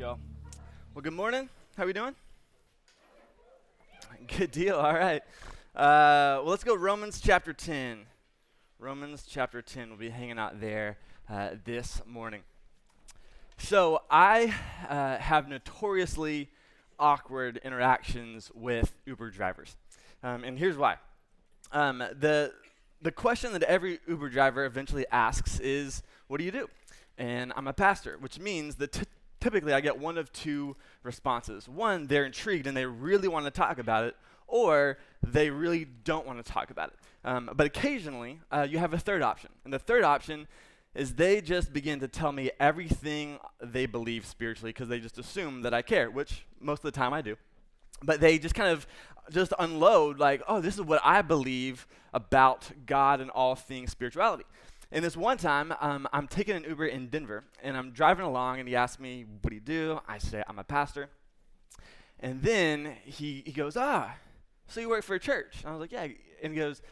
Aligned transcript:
y'all. 0.00 0.18
Well, 0.94 1.02
good 1.02 1.12
morning. 1.12 1.50
How 1.76 1.82
are 1.82 1.86
we 1.86 1.92
doing? 1.92 2.14
Good 4.38 4.50
deal. 4.50 4.76
All 4.76 4.94
right. 4.94 5.20
Uh, 5.76 6.40
well, 6.40 6.46
let's 6.46 6.64
go 6.64 6.74
Romans 6.74 7.20
chapter 7.20 7.52
10. 7.52 8.06
Romans 8.78 9.26
chapter 9.28 9.60
10. 9.60 9.90
We'll 9.90 9.98
be 9.98 10.08
hanging 10.08 10.38
out 10.38 10.58
there 10.58 10.96
uh, 11.28 11.50
this 11.66 12.00
morning. 12.06 12.40
So, 13.58 14.00
I 14.10 14.54
uh, 14.88 15.18
have 15.18 15.48
notoriously 15.48 16.48
awkward 16.98 17.60
interactions 17.62 18.50
with 18.54 18.96
Uber 19.04 19.28
drivers. 19.28 19.76
Um, 20.22 20.44
and 20.44 20.58
here's 20.58 20.78
why. 20.78 20.96
Um, 21.72 21.98
the, 21.98 22.54
the 23.02 23.12
question 23.12 23.52
that 23.52 23.64
every 23.64 23.98
Uber 24.08 24.30
driver 24.30 24.64
eventually 24.64 25.04
asks 25.12 25.60
is, 25.60 26.02
What 26.26 26.38
do 26.38 26.44
you 26.44 26.52
do? 26.52 26.70
And 27.18 27.52
I'm 27.54 27.66
a 27.66 27.74
pastor, 27.74 28.16
which 28.18 28.38
means 28.38 28.76
that 28.76 28.92
t- 28.92 29.02
typically 29.40 29.72
I 29.72 29.80
get 29.80 29.98
one 29.98 30.18
of 30.18 30.32
two 30.32 30.76
responses. 31.02 31.68
One, 31.68 32.06
they're 32.06 32.24
intrigued 32.24 32.66
and 32.66 32.76
they 32.76 32.86
really 32.86 33.28
want 33.28 33.46
to 33.46 33.50
talk 33.50 33.78
about 33.78 34.04
it, 34.04 34.16
or 34.46 34.98
they 35.26 35.50
really 35.50 35.84
don't 35.84 36.26
want 36.26 36.44
to 36.44 36.52
talk 36.52 36.70
about 36.70 36.90
it. 36.90 36.96
Um, 37.24 37.50
but 37.54 37.66
occasionally, 37.66 38.40
uh, 38.50 38.66
you 38.68 38.78
have 38.78 38.94
a 38.94 38.98
third 38.98 39.22
option. 39.22 39.50
And 39.64 39.72
the 39.72 39.78
third 39.78 40.04
option 40.04 40.48
is 40.94 41.14
they 41.14 41.40
just 41.40 41.72
begin 41.72 42.00
to 42.00 42.08
tell 42.08 42.32
me 42.32 42.50
everything 42.58 43.38
they 43.62 43.86
believe 43.86 44.26
spiritually 44.26 44.70
because 44.70 44.88
they 44.88 44.98
just 44.98 45.18
assume 45.18 45.62
that 45.62 45.72
I 45.72 45.82
care, 45.82 46.10
which 46.10 46.46
most 46.60 46.78
of 46.80 46.92
the 46.92 46.98
time 46.98 47.12
I 47.12 47.22
do. 47.22 47.36
But 48.02 48.20
they 48.20 48.38
just 48.38 48.54
kind 48.54 48.70
of 48.70 48.86
just 49.30 49.52
unload, 49.58 50.18
like, 50.18 50.42
oh, 50.48 50.60
this 50.60 50.74
is 50.74 50.82
what 50.82 51.00
I 51.04 51.22
believe 51.22 51.86
about 52.12 52.70
God 52.86 53.20
and 53.20 53.30
all 53.30 53.54
things 53.54 53.90
spirituality. 53.92 54.44
And 54.92 55.04
this 55.04 55.16
one 55.16 55.38
time, 55.38 55.72
um, 55.80 56.08
I'm 56.12 56.26
taking 56.26 56.56
an 56.56 56.64
Uber 56.64 56.86
in 56.86 57.08
Denver, 57.08 57.44
and 57.62 57.76
I'm 57.76 57.92
driving 57.92 58.24
along, 58.24 58.58
and 58.58 58.68
he 58.68 58.74
asks 58.74 59.00
me, 59.00 59.24
What 59.40 59.50
do 59.50 59.54
you 59.54 59.60
do? 59.60 60.00
I 60.08 60.18
say, 60.18 60.42
I'm 60.48 60.58
a 60.58 60.64
pastor. 60.64 61.10
And 62.18 62.42
then 62.42 62.96
he, 63.04 63.42
he 63.46 63.52
goes, 63.52 63.76
Ah, 63.76 64.14
so 64.66 64.80
you 64.80 64.88
work 64.88 65.04
for 65.04 65.14
a 65.14 65.20
church? 65.20 65.58
And 65.60 65.68
I 65.68 65.72
was 65.72 65.80
like, 65.80 65.92
Yeah. 65.92 66.08
And 66.42 66.52
he 66.52 66.58
goes, 66.58 66.82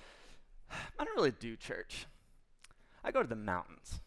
I 0.99 1.05
don't 1.05 1.17
really 1.17 1.33
do 1.33 1.57
church. 1.57 2.07
I 3.03 3.11
go 3.11 3.23
to 3.23 3.29
the 3.29 3.37
mountains. 3.37 4.01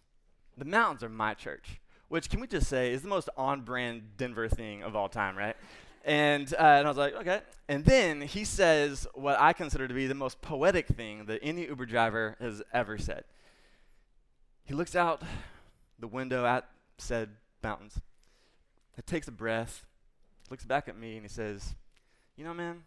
The 0.57 0.65
mountains 0.65 1.03
are 1.03 1.09
my 1.09 1.33
church, 1.33 1.81
which, 2.07 2.29
can 2.29 2.39
we 2.39 2.47
just 2.47 2.67
say, 2.67 2.93
is 2.93 3.01
the 3.01 3.07
most 3.07 3.29
on 3.35 3.61
brand 3.61 4.17
Denver 4.17 4.47
thing 4.47 4.83
of 4.83 4.95
all 4.95 5.09
time, 5.09 5.35
right? 5.35 5.55
And, 6.05 6.53
uh, 6.53 6.57
and 6.57 6.87
I 6.87 6.89
was 6.89 6.97
like, 6.97 7.15
okay. 7.15 7.41
And 7.67 7.83
then 7.85 8.21
he 8.21 8.43
says 8.43 9.07
what 9.13 9.39
I 9.39 9.53
consider 9.53 9.87
to 9.87 9.93
be 9.93 10.07
the 10.07 10.15
most 10.15 10.41
poetic 10.41 10.87
thing 10.87 11.25
that 11.25 11.39
any 11.41 11.65
Uber 11.67 11.85
driver 11.85 12.37
has 12.39 12.61
ever 12.73 12.97
said. 12.97 13.23
He 14.63 14.73
looks 14.73 14.95
out 14.95 15.21
the 15.99 16.07
window 16.07 16.45
at 16.45 16.67
said 16.97 17.29
mountains. 17.63 17.99
He 18.95 19.01
takes 19.01 19.27
a 19.27 19.31
breath, 19.31 19.85
looks 20.49 20.65
back 20.65 20.87
at 20.87 20.97
me, 20.97 21.15
and 21.15 21.23
he 21.23 21.29
says, 21.29 21.75
You 22.35 22.43
know, 22.43 22.53
man, 22.53 22.83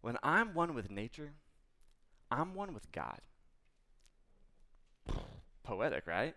when 0.00 0.16
I'm 0.22 0.54
one 0.54 0.74
with 0.74 0.90
nature, 0.90 1.32
I'm 2.30 2.54
one 2.54 2.74
with 2.74 2.90
God. 2.92 3.20
Poetic, 5.62 6.06
right? 6.06 6.34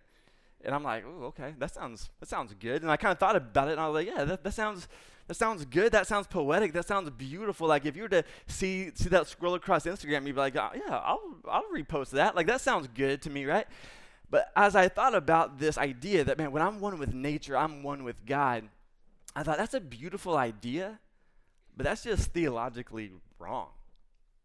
And 0.63 0.73
I'm 0.73 0.83
like, 0.83 1.03
oh, 1.05 1.25
okay, 1.25 1.53
that 1.59 1.73
sounds 1.73 2.09
that 2.19 2.27
sounds 2.27 2.53
good. 2.59 2.81
And 2.81 2.89
I 2.89 2.97
kind 2.97 3.11
of 3.11 3.19
thought 3.19 3.35
about 3.35 3.67
it, 3.67 3.73
and 3.73 3.81
I 3.81 3.87
was 3.87 3.95
like, 3.95 4.07
yeah, 4.07 4.23
that, 4.23 4.43
that 4.43 4.53
sounds 4.53 4.87
that 5.27 5.35
sounds 5.35 5.65
good. 5.65 5.91
That 5.91 6.07
sounds 6.07 6.27
poetic. 6.27 6.73
That 6.73 6.87
sounds 6.87 7.09
beautiful. 7.09 7.67
Like 7.67 7.85
if 7.85 7.95
you 7.95 8.03
were 8.03 8.09
to 8.09 8.23
see 8.47 8.91
see 8.95 9.09
that 9.09 9.27
scroll 9.27 9.55
across 9.55 9.85
Instagram, 9.85 10.25
you'd 10.25 10.35
be 10.35 10.41
like, 10.41 10.55
oh, 10.55 10.69
yeah, 10.73 10.95
I'll 10.95 11.21
I'll 11.47 11.69
repost 11.73 12.11
that. 12.11 12.35
Like 12.35 12.47
that 12.47 12.61
sounds 12.61 12.87
good 12.87 13.21
to 13.23 13.29
me, 13.29 13.45
right? 13.45 13.67
But 14.29 14.51
as 14.55 14.75
I 14.75 14.87
thought 14.87 15.15
about 15.15 15.59
this 15.59 15.77
idea 15.77 16.23
that 16.23 16.37
man, 16.37 16.51
when 16.51 16.61
I'm 16.61 16.79
one 16.79 16.97
with 16.97 17.13
nature, 17.13 17.57
I'm 17.57 17.83
one 17.83 18.03
with 18.03 18.25
God, 18.25 18.63
I 19.35 19.43
thought 19.43 19.57
that's 19.57 19.73
a 19.73 19.81
beautiful 19.81 20.37
idea, 20.37 20.99
but 21.75 21.83
that's 21.83 22.03
just 22.03 22.31
theologically 22.31 23.11
wrong. 23.37 23.69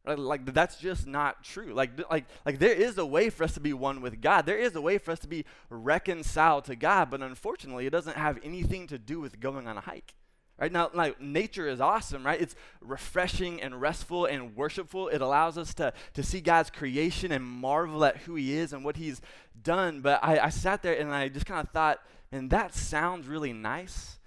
Right? 0.04 0.18
Like 0.18 0.52
that's 0.52 0.78
just 0.78 1.06
not 1.06 1.44
true. 1.44 1.72
Like 1.74 1.90
like 2.10 2.26
like 2.46 2.58
there 2.58 2.72
is 2.72 2.98
a 2.98 3.06
way 3.06 3.30
for 3.30 3.44
us 3.44 3.54
to 3.54 3.60
be 3.60 3.72
one 3.72 4.00
with 4.00 4.20
God. 4.20 4.46
There 4.46 4.58
is 4.58 4.74
a 4.74 4.80
way 4.80 4.98
for 4.98 5.10
us 5.10 5.18
to 5.20 5.28
be 5.28 5.44
reconciled 5.68 6.64
to 6.66 6.76
God, 6.76 7.10
but 7.10 7.20
unfortunately, 7.20 7.86
it 7.86 7.90
doesn't 7.90 8.16
have 8.16 8.38
anything 8.42 8.86
to 8.88 8.98
do 8.98 9.20
with 9.20 9.40
going 9.40 9.66
on 9.66 9.76
a 9.76 9.82
hike. 9.82 10.14
Right 10.60 10.70
now, 10.70 10.90
like 10.92 11.18
nature 11.20 11.66
is 11.66 11.80
awesome, 11.80 12.24
right? 12.24 12.38
It's 12.38 12.54
refreshing 12.82 13.62
and 13.62 13.80
restful 13.80 14.26
and 14.26 14.54
worshipful. 14.54 15.08
It 15.08 15.22
allows 15.22 15.56
us 15.56 15.72
to, 15.74 15.94
to 16.12 16.22
see 16.22 16.42
God's 16.42 16.68
creation 16.68 17.32
and 17.32 17.42
marvel 17.42 18.04
at 18.04 18.18
who 18.18 18.34
He 18.34 18.52
is 18.52 18.74
and 18.74 18.84
what 18.84 18.98
He's 18.98 19.22
done. 19.62 20.02
But 20.02 20.22
I, 20.22 20.38
I 20.38 20.48
sat 20.50 20.82
there 20.82 20.98
and 20.98 21.14
I 21.14 21.28
just 21.28 21.46
kind 21.46 21.66
of 21.66 21.72
thought, 21.72 22.00
and 22.30 22.50
that 22.50 22.74
sounds 22.74 23.26
really 23.26 23.54
nice, 23.54 24.18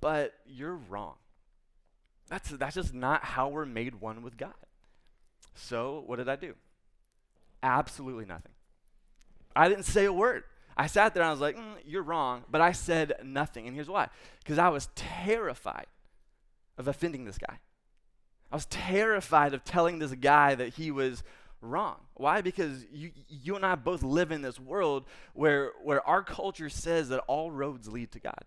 but 0.00 0.34
you're 0.46 0.76
wrong. 0.76 1.14
That's, 2.28 2.50
that's 2.50 2.76
just 2.76 2.94
not 2.94 3.24
how 3.24 3.48
we're 3.48 3.66
made 3.66 4.00
one 4.00 4.22
with 4.22 4.36
God. 4.36 4.54
So, 5.56 6.04
what 6.06 6.16
did 6.16 6.28
I 6.28 6.36
do? 6.36 6.54
Absolutely 7.60 8.24
nothing. 8.24 8.52
I 9.54 9.68
didn't 9.68 9.84
say 9.84 10.04
a 10.04 10.12
word. 10.12 10.44
I 10.76 10.86
sat 10.86 11.14
there 11.14 11.22
and 11.22 11.28
I 11.28 11.32
was 11.32 11.40
like, 11.40 11.56
mm, 11.56 11.74
You're 11.86 12.02
wrong. 12.02 12.44
But 12.50 12.60
I 12.60 12.72
said 12.72 13.14
nothing. 13.24 13.66
And 13.66 13.74
here's 13.74 13.88
why 13.88 14.08
because 14.40 14.58
I 14.58 14.68
was 14.68 14.88
terrified 14.94 15.86
of 16.78 16.88
offending 16.88 17.24
this 17.24 17.38
guy. 17.38 17.58
I 18.50 18.56
was 18.56 18.66
terrified 18.66 19.54
of 19.54 19.64
telling 19.64 19.98
this 19.98 20.12
guy 20.12 20.54
that 20.54 20.74
he 20.74 20.90
was 20.90 21.22
wrong. 21.62 21.96
Why? 22.14 22.42
Because 22.42 22.84
you, 22.92 23.12
you 23.28 23.56
and 23.56 23.64
I 23.64 23.76
both 23.76 24.02
live 24.02 24.30
in 24.30 24.42
this 24.42 24.60
world 24.60 25.06
where, 25.32 25.72
where 25.82 26.06
our 26.06 26.22
culture 26.22 26.68
says 26.68 27.08
that 27.08 27.20
all 27.26 27.50
roads 27.50 27.88
lead 27.88 28.12
to 28.12 28.20
God. 28.20 28.44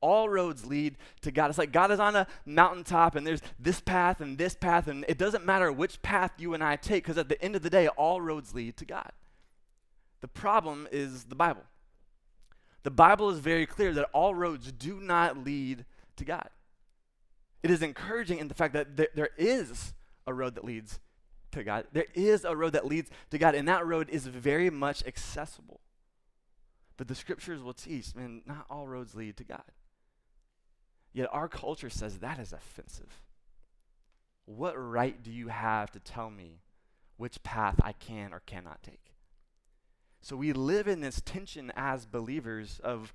All 0.00 0.28
roads 0.28 0.66
lead 0.66 0.96
to 1.22 1.30
God. 1.30 1.48
It's 1.48 1.58
like 1.58 1.72
God 1.72 1.90
is 1.90 2.00
on 2.00 2.14
a 2.16 2.26
mountaintop 2.44 3.14
and 3.14 3.26
there's 3.26 3.42
this 3.58 3.80
path 3.80 4.20
and 4.20 4.36
this 4.36 4.54
path, 4.54 4.88
and 4.88 5.04
it 5.08 5.16
doesn't 5.16 5.46
matter 5.46 5.72
which 5.72 6.02
path 6.02 6.32
you 6.38 6.54
and 6.54 6.62
I 6.62 6.76
take 6.76 7.04
because 7.04 7.18
at 7.18 7.28
the 7.28 7.40
end 7.42 7.56
of 7.56 7.62
the 7.62 7.70
day, 7.70 7.88
all 7.88 8.20
roads 8.20 8.54
lead 8.54 8.76
to 8.78 8.84
God. 8.84 9.10
The 10.22 10.28
problem 10.28 10.88
is 10.90 11.24
the 11.24 11.34
Bible. 11.34 11.64
The 12.84 12.90
Bible 12.90 13.28
is 13.30 13.38
very 13.40 13.66
clear 13.66 13.92
that 13.92 14.08
all 14.12 14.34
roads 14.34 14.72
do 14.72 14.98
not 14.98 15.44
lead 15.44 15.84
to 16.16 16.24
God. 16.24 16.48
It 17.62 17.70
is 17.70 17.82
encouraging 17.82 18.38
in 18.38 18.48
the 18.48 18.54
fact 18.54 18.72
that 18.72 18.96
there, 18.96 19.08
there 19.14 19.30
is 19.36 19.92
a 20.26 20.32
road 20.32 20.54
that 20.54 20.64
leads 20.64 20.98
to 21.52 21.62
God. 21.62 21.86
There 21.92 22.06
is 22.14 22.44
a 22.44 22.56
road 22.56 22.72
that 22.72 22.86
leads 22.86 23.10
to 23.30 23.38
God, 23.38 23.54
and 23.54 23.68
that 23.68 23.86
road 23.86 24.08
is 24.10 24.26
very 24.26 24.70
much 24.70 25.04
accessible. 25.06 25.80
But 26.96 27.08
the 27.08 27.14
scriptures 27.14 27.62
will 27.62 27.74
teach, 27.74 28.14
man, 28.14 28.42
not 28.46 28.66
all 28.70 28.88
roads 28.88 29.14
lead 29.14 29.36
to 29.38 29.44
God. 29.44 29.62
Yet 31.12 31.28
our 31.32 31.48
culture 31.48 31.90
says 31.90 32.18
that 32.18 32.38
is 32.38 32.52
offensive. 32.52 33.22
What 34.44 34.74
right 34.74 35.22
do 35.22 35.30
you 35.30 35.48
have 35.48 35.90
to 35.92 36.00
tell 36.00 36.30
me 36.30 36.62
which 37.16 37.42
path 37.42 37.76
I 37.82 37.92
can 37.92 38.32
or 38.32 38.40
cannot 38.40 38.82
take? 38.82 39.11
So 40.22 40.36
we 40.36 40.52
live 40.52 40.86
in 40.86 41.00
this 41.00 41.20
tension 41.20 41.72
as 41.76 42.06
believers 42.06 42.80
of 42.82 43.12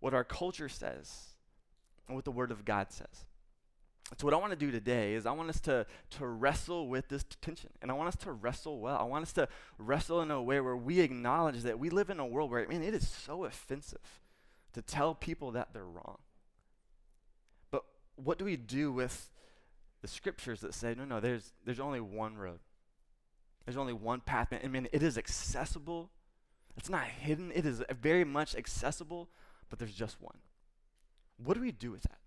what 0.00 0.12
our 0.12 0.24
culture 0.24 0.68
says 0.68 1.28
and 2.08 2.16
what 2.16 2.24
the 2.24 2.32
Word 2.32 2.50
of 2.50 2.64
God 2.64 2.90
says. 2.90 3.24
So 4.18 4.26
what 4.26 4.34
I 4.34 4.38
want 4.38 4.50
to 4.50 4.56
do 4.56 4.72
today 4.72 5.14
is 5.14 5.24
I 5.24 5.30
want 5.30 5.48
us 5.48 5.60
to, 5.60 5.86
to 6.18 6.26
wrestle 6.26 6.88
with 6.88 7.08
this 7.08 7.24
tension. 7.40 7.70
And 7.80 7.92
I 7.92 7.94
want 7.94 8.08
us 8.08 8.16
to 8.16 8.32
wrestle 8.32 8.80
well. 8.80 8.98
I 8.98 9.04
want 9.04 9.22
us 9.22 9.32
to 9.34 9.48
wrestle 9.78 10.20
in 10.22 10.32
a 10.32 10.42
way 10.42 10.58
where 10.60 10.76
we 10.76 10.98
acknowledge 10.98 11.62
that 11.62 11.78
we 11.78 11.88
live 11.88 12.10
in 12.10 12.18
a 12.18 12.26
world 12.26 12.50
where, 12.50 12.66
man, 12.66 12.82
it 12.82 12.94
is 12.94 13.06
so 13.06 13.44
offensive 13.44 14.20
to 14.72 14.82
tell 14.82 15.14
people 15.14 15.52
that 15.52 15.68
they're 15.72 15.84
wrong. 15.84 16.18
But 17.70 17.84
what 18.16 18.38
do 18.38 18.44
we 18.44 18.56
do 18.56 18.90
with 18.90 19.30
the 20.02 20.08
scriptures 20.08 20.60
that 20.62 20.74
say, 20.74 20.96
no, 20.98 21.04
no, 21.04 21.20
there's, 21.20 21.52
there's 21.64 21.78
only 21.78 22.00
one 22.00 22.36
road. 22.36 22.58
There's 23.64 23.76
only 23.76 23.92
one 23.92 24.20
path. 24.20 24.48
I 24.52 24.66
mean, 24.66 24.88
it 24.90 25.04
is 25.04 25.16
accessible 25.16 26.10
it's 26.76 26.88
not 26.88 27.04
hidden, 27.04 27.52
it 27.54 27.66
is 27.66 27.82
very 28.00 28.24
much 28.24 28.54
accessible, 28.54 29.28
but 29.68 29.78
there's 29.78 29.94
just 29.94 30.20
one. 30.20 30.38
What 31.42 31.54
do 31.54 31.60
we 31.60 31.72
do 31.72 31.90
with 31.90 32.02
that? 32.02 32.18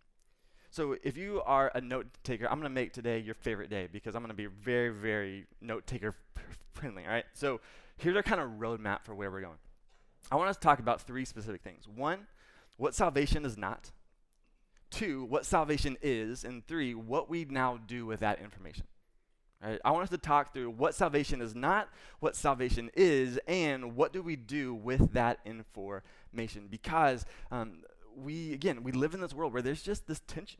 So, 0.69 0.95
if 1.03 1.17
you 1.17 1.41
are 1.45 1.71
a 1.75 1.81
note 1.81 2.07
taker, 2.23 2.45
I'm 2.45 2.59
going 2.59 2.63
to 2.63 2.73
make 2.73 2.93
today 2.93 3.19
your 3.19 3.35
favorite 3.35 3.69
day 3.69 3.87
because 3.91 4.15
I'm 4.15 4.23
going 4.23 4.29
to 4.29 4.35
be 4.35 4.47
very, 4.47 4.89
very 4.89 5.45
note 5.61 5.85
taker 5.85 6.15
friendly. 6.73 7.03
All 7.05 7.11
right. 7.11 7.25
So, 7.33 7.61
here's 7.97 8.15
our 8.15 8.23
kind 8.23 8.41
of 8.41 8.49
roadmap 8.57 9.03
for 9.03 9.13
where 9.13 9.29
we're 9.29 9.41
going. 9.41 9.59
I 10.31 10.35
want 10.35 10.49
us 10.49 10.57
to 10.57 10.61
talk 10.61 10.79
about 10.79 11.01
three 11.01 11.25
specific 11.25 11.61
things. 11.61 11.87
One, 11.87 12.25
what 12.77 12.95
salvation 12.95 13.45
is 13.45 13.55
not. 13.55 13.91
Two, 14.89 15.25
what 15.25 15.45
salvation 15.45 15.95
is. 16.01 16.43
And 16.43 16.65
three, 16.65 16.95
what 16.95 17.29
we 17.29 17.45
now 17.45 17.77
do 17.85 18.07
with 18.07 18.21
that 18.21 18.41
information. 18.41 18.85
Right? 19.63 19.79
I 19.85 19.91
want 19.91 20.03
us 20.03 20.09
to 20.09 20.17
talk 20.17 20.53
through 20.53 20.71
what 20.71 20.93
salvation 20.93 21.41
is 21.41 21.55
not, 21.55 21.89
what 22.19 22.35
salvation 22.35 22.91
is, 22.95 23.39
and 23.47 23.95
what 23.95 24.11
do 24.11 24.21
we 24.21 24.35
do 24.35 24.73
with 24.73 25.13
that 25.13 25.39
information. 25.45 26.67
Because 26.69 27.25
um, 27.51 27.83
we, 28.15 28.53
again, 28.53 28.83
we 28.83 28.91
live 28.91 29.13
in 29.13 29.21
this 29.21 29.33
world 29.33 29.53
where 29.53 29.61
there's 29.61 29.81
just 29.81 30.07
this 30.07 30.21
tension. 30.27 30.59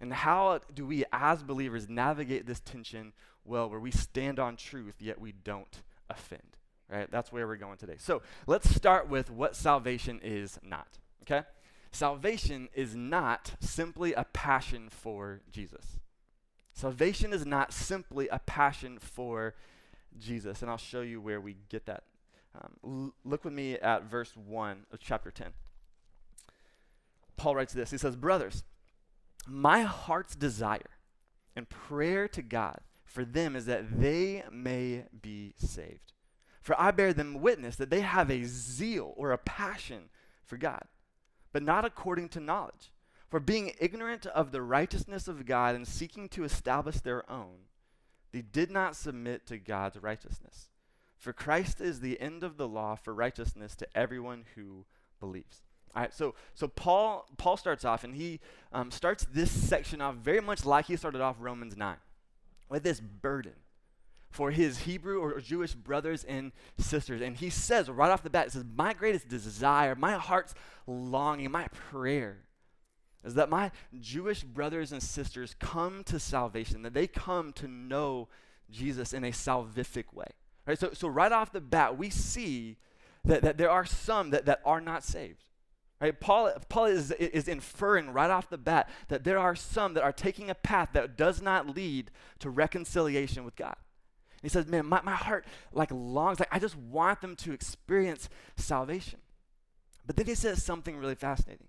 And 0.00 0.12
how 0.12 0.60
do 0.72 0.86
we, 0.86 1.04
as 1.12 1.42
believers, 1.42 1.88
navigate 1.88 2.46
this 2.46 2.60
tension 2.60 3.12
well, 3.44 3.68
where 3.68 3.80
we 3.80 3.90
stand 3.90 4.38
on 4.38 4.56
truth, 4.56 4.94
yet 5.00 5.20
we 5.20 5.32
don't 5.32 5.82
offend? 6.08 6.56
Right? 6.90 7.10
That's 7.10 7.30
where 7.30 7.46
we're 7.46 7.56
going 7.56 7.76
today. 7.76 7.96
So 7.98 8.22
let's 8.46 8.74
start 8.74 9.08
with 9.08 9.30
what 9.30 9.54
salvation 9.54 10.18
is 10.22 10.58
not. 10.62 10.98
Okay? 11.22 11.46
Salvation 11.92 12.68
is 12.74 12.96
not 12.96 13.52
simply 13.60 14.14
a 14.14 14.24
passion 14.32 14.88
for 14.90 15.42
Jesus. 15.50 15.99
Salvation 16.72 17.32
is 17.32 17.44
not 17.44 17.72
simply 17.72 18.28
a 18.28 18.38
passion 18.40 18.98
for 18.98 19.54
Jesus. 20.18 20.62
And 20.62 20.70
I'll 20.70 20.76
show 20.76 21.02
you 21.02 21.20
where 21.20 21.40
we 21.40 21.56
get 21.68 21.86
that. 21.86 22.04
Um, 22.54 22.72
l- 22.84 23.14
look 23.24 23.44
with 23.44 23.52
me 23.52 23.74
at 23.74 24.04
verse 24.04 24.36
1 24.36 24.86
of 24.92 24.98
chapter 25.00 25.30
10. 25.30 25.48
Paul 27.36 27.54
writes 27.54 27.72
this 27.72 27.90
He 27.90 27.98
says, 27.98 28.16
Brothers, 28.16 28.64
my 29.46 29.82
heart's 29.82 30.34
desire 30.34 30.98
and 31.56 31.68
prayer 31.68 32.28
to 32.28 32.42
God 32.42 32.80
for 33.10 33.24
them 33.24 33.56
is 33.56 33.66
that 33.66 34.00
they 34.00 34.44
may 34.52 35.04
be 35.20 35.54
saved. 35.56 36.12
For 36.62 36.80
I 36.80 36.92
bear 36.92 37.12
them 37.12 37.40
witness 37.40 37.74
that 37.76 37.90
they 37.90 38.02
have 38.02 38.30
a 38.30 38.44
zeal 38.44 39.14
or 39.16 39.32
a 39.32 39.38
passion 39.38 40.10
for 40.44 40.56
God, 40.56 40.84
but 41.52 41.62
not 41.62 41.84
according 41.84 42.28
to 42.30 42.40
knowledge. 42.40 42.92
For 43.30 43.38
being 43.38 43.72
ignorant 43.78 44.26
of 44.26 44.50
the 44.50 44.60
righteousness 44.60 45.28
of 45.28 45.46
God 45.46 45.76
and 45.76 45.86
seeking 45.86 46.28
to 46.30 46.42
establish 46.42 46.98
their 46.98 47.30
own, 47.30 47.68
they 48.32 48.42
did 48.42 48.72
not 48.72 48.96
submit 48.96 49.46
to 49.46 49.56
God's 49.56 49.96
righteousness. 49.96 50.68
For 51.16 51.32
Christ 51.32 51.80
is 51.80 52.00
the 52.00 52.20
end 52.20 52.42
of 52.42 52.56
the 52.56 52.66
law 52.66 52.96
for 52.96 53.14
righteousness 53.14 53.76
to 53.76 53.86
everyone 53.96 54.46
who 54.56 54.84
believes. 55.20 55.62
All 55.94 56.02
right, 56.02 56.14
so 56.14 56.34
so 56.54 56.66
Paul 56.66 57.26
Paul 57.36 57.56
starts 57.56 57.84
off 57.84 58.04
and 58.04 58.14
he 58.14 58.40
um, 58.72 58.90
starts 58.90 59.26
this 59.30 59.50
section 59.50 60.00
off 60.00 60.16
very 60.16 60.40
much 60.40 60.64
like 60.64 60.86
he 60.86 60.96
started 60.96 61.20
off 61.20 61.36
Romans 61.38 61.76
nine, 61.76 61.98
with 62.68 62.82
this 62.84 63.00
burden 63.00 63.54
for 64.30 64.52
his 64.52 64.78
Hebrew 64.78 65.20
or 65.20 65.40
Jewish 65.40 65.74
brothers 65.74 66.22
and 66.24 66.52
sisters, 66.78 67.20
and 67.20 67.36
he 67.36 67.50
says 67.50 67.90
right 67.90 68.10
off 68.10 68.22
the 68.22 68.30
bat, 68.30 68.46
he 68.46 68.50
says, 68.50 68.64
"My 68.76 68.92
greatest 68.92 69.28
desire, 69.28 69.96
my 69.96 70.12
heart's 70.12 70.54
longing, 70.86 71.50
my 71.50 71.66
prayer 71.68 72.44
is 73.24 73.34
that 73.34 73.50
my 73.50 73.70
Jewish 74.00 74.42
brothers 74.42 74.92
and 74.92 75.02
sisters 75.02 75.54
come 75.58 76.02
to 76.04 76.18
salvation, 76.18 76.82
that 76.82 76.94
they 76.94 77.06
come 77.06 77.52
to 77.54 77.68
know 77.68 78.28
Jesus 78.70 79.12
in 79.12 79.24
a 79.24 79.30
salvific 79.30 80.12
way. 80.12 80.28
Right? 80.66 80.78
So, 80.78 80.90
so 80.92 81.08
right 81.08 81.32
off 81.32 81.52
the 81.52 81.60
bat, 81.60 81.98
we 81.98 82.10
see 82.10 82.76
that, 83.24 83.42
that 83.42 83.58
there 83.58 83.70
are 83.70 83.84
some 83.84 84.30
that, 84.30 84.46
that 84.46 84.60
are 84.64 84.80
not 84.80 85.04
saved. 85.04 85.44
Right? 86.00 86.18
Paul, 86.18 86.52
Paul 86.70 86.86
is, 86.86 87.10
is 87.10 87.46
inferring 87.46 88.12
right 88.12 88.30
off 88.30 88.48
the 88.48 88.56
bat 88.56 88.88
that 89.08 89.24
there 89.24 89.38
are 89.38 89.54
some 89.54 89.94
that 89.94 90.02
are 90.02 90.12
taking 90.12 90.48
a 90.48 90.54
path 90.54 90.90
that 90.94 91.16
does 91.16 91.42
not 91.42 91.74
lead 91.74 92.10
to 92.38 92.48
reconciliation 92.48 93.44
with 93.44 93.54
God. 93.54 93.76
And 94.32 94.42
he 94.42 94.48
says, 94.48 94.66
man, 94.66 94.86
my, 94.86 95.02
my 95.02 95.14
heart 95.14 95.44
like 95.72 95.90
longs, 95.92 96.40
like 96.40 96.48
I 96.50 96.58
just 96.58 96.76
want 96.76 97.20
them 97.20 97.36
to 97.36 97.52
experience 97.52 98.30
salvation. 98.56 99.18
But 100.06 100.16
then 100.16 100.24
he 100.24 100.34
says 100.34 100.62
something 100.62 100.96
really 100.96 101.14
fascinating. 101.14 101.66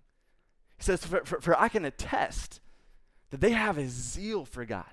He 0.81 0.85
says, 0.85 1.05
for, 1.05 1.23
for, 1.25 1.39
for 1.39 1.59
I 1.59 1.69
can 1.69 1.85
attest 1.85 2.59
that 3.29 3.39
they 3.39 3.51
have 3.51 3.77
a 3.77 3.87
zeal 3.87 4.45
for 4.45 4.65
God. 4.65 4.89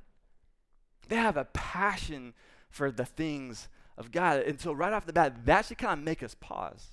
They 1.09 1.17
have 1.17 1.39
a 1.39 1.47
passion 1.47 2.35
for 2.69 2.91
the 2.91 3.07
things 3.07 3.71
of 3.97 4.13
God. 4.13 4.43
And 4.43 4.61
so, 4.61 4.75
right 4.75 4.93
off 4.93 5.07
the 5.07 5.15
bat, 5.15 5.47
that 5.47 5.65
should 5.65 5.79
kind 5.79 5.99
of 5.99 6.05
make 6.05 6.23
us 6.23 6.37
pause. 6.39 6.89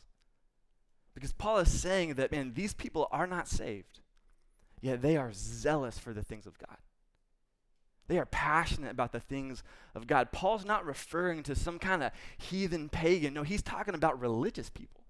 Because 1.13 1.33
Paul 1.33 1.57
is 1.57 1.77
saying 1.77 2.13
that, 2.13 2.31
man, 2.31 2.53
these 2.56 2.74
people 2.74 3.09
are 3.12 3.27
not 3.27 3.50
saved, 3.50 4.00
yet 4.80 5.01
they 5.01 5.18
are 5.18 5.33
zealous 5.33 6.00
for 6.00 6.13
the 6.13 6.24
things 6.24 6.45
of 6.45 6.57
God. 6.57 6.77
They 8.07 8.18
are 8.18 8.25
passionate 8.25 8.92
about 8.92 9.12
the 9.12 9.19
things 9.19 9.62
of 9.94 10.07
God. 10.07 10.31
Paul's 10.31 10.63
not 10.63 10.86
referring 10.86 11.44
to 11.44 11.56
some 11.56 11.80
kind 11.80 12.01
of 12.01 12.13
heathen 12.38 12.88
pagan. 12.88 13.33
No, 13.33 13.44
he's 13.44 13.62
talking 13.62 13.94
about 13.94 14.21
religious 14.21 14.69
people. 14.69 15.05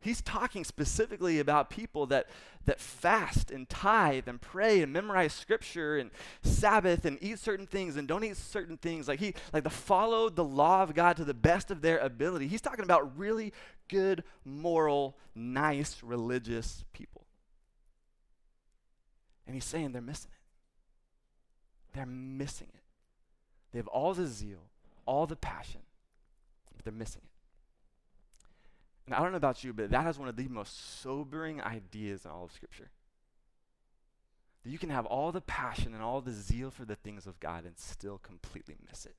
He's 0.00 0.20
talking 0.20 0.62
specifically 0.62 1.40
about 1.40 1.70
people 1.70 2.06
that, 2.06 2.28
that 2.64 2.80
fast 2.80 3.50
and 3.50 3.68
tithe 3.68 4.28
and 4.28 4.40
pray 4.40 4.82
and 4.82 4.92
memorize 4.92 5.32
scripture 5.32 5.96
and 5.96 6.10
Sabbath 6.42 7.04
and 7.04 7.18
eat 7.20 7.38
certain 7.38 7.66
things 7.66 7.96
and 7.96 8.06
don't 8.06 8.22
eat 8.22 8.36
certain 8.36 8.76
things. 8.76 9.08
Like 9.08 9.20
he 9.20 9.34
like 9.52 9.64
the 9.64 9.70
follow 9.70 10.28
the 10.28 10.44
law 10.44 10.82
of 10.82 10.94
God 10.94 11.16
to 11.16 11.24
the 11.24 11.34
best 11.34 11.70
of 11.70 11.80
their 11.80 11.98
ability. 11.98 12.46
He's 12.46 12.60
talking 12.60 12.84
about 12.84 13.18
really 13.18 13.52
good, 13.88 14.22
moral, 14.44 15.16
nice, 15.34 16.02
religious 16.02 16.84
people. 16.92 17.24
And 19.46 19.54
he's 19.54 19.64
saying 19.64 19.92
they're 19.92 20.02
missing 20.02 20.30
it. 20.32 21.96
They're 21.96 22.06
missing 22.06 22.68
it. 22.74 22.82
They 23.72 23.78
have 23.78 23.88
all 23.88 24.12
the 24.12 24.26
zeal, 24.26 24.70
all 25.06 25.26
the 25.26 25.36
passion, 25.36 25.80
but 26.74 26.84
they're 26.84 26.92
missing 26.92 27.22
it. 27.24 27.35
And 29.06 29.14
I 29.14 29.20
don't 29.20 29.30
know 29.30 29.36
about 29.36 29.62
you, 29.62 29.72
but 29.72 29.90
that 29.90 30.06
is 30.08 30.18
one 30.18 30.28
of 30.28 30.36
the 30.36 30.48
most 30.48 31.00
sobering 31.00 31.62
ideas 31.62 32.24
in 32.24 32.30
all 32.30 32.44
of 32.44 32.52
Scripture. 32.52 32.90
That 34.64 34.70
you 34.70 34.78
can 34.78 34.90
have 34.90 35.06
all 35.06 35.30
the 35.30 35.40
passion 35.40 35.94
and 35.94 36.02
all 36.02 36.20
the 36.20 36.32
zeal 36.32 36.70
for 36.70 36.84
the 36.84 36.96
things 36.96 37.26
of 37.26 37.38
God 37.38 37.64
and 37.64 37.78
still 37.78 38.18
completely 38.18 38.76
miss 38.88 39.06
it. 39.06 39.14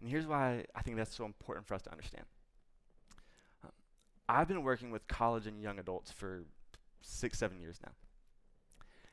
And 0.00 0.08
here's 0.08 0.26
why 0.26 0.64
I 0.74 0.82
think 0.82 0.96
that's 0.96 1.14
so 1.14 1.24
important 1.24 1.66
for 1.66 1.74
us 1.74 1.82
to 1.82 1.90
understand. 1.90 2.24
Um, 3.64 3.70
I've 4.28 4.48
been 4.48 4.62
working 4.62 4.90
with 4.90 5.08
college 5.08 5.46
and 5.46 5.60
young 5.60 5.78
adults 5.78 6.12
for 6.12 6.44
six, 7.00 7.38
seven 7.38 7.60
years 7.60 7.80
now. 7.84 7.92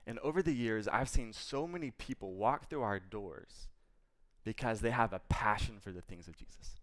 And 0.06 0.18
over 0.20 0.42
the 0.42 0.54
years, 0.54 0.88
I've 0.88 1.10
seen 1.10 1.34
so 1.34 1.68
many 1.68 1.92
people 1.92 2.34
walk 2.34 2.70
through 2.70 2.82
our 2.82 3.00
doors 3.00 3.68
because 4.44 4.82
they 4.82 4.90
have 4.92 5.14
a 5.14 5.22
passion 5.30 5.78
for 5.80 5.92
the 5.92 6.02
things 6.02 6.28
of 6.28 6.36
Jesus. 6.36 6.79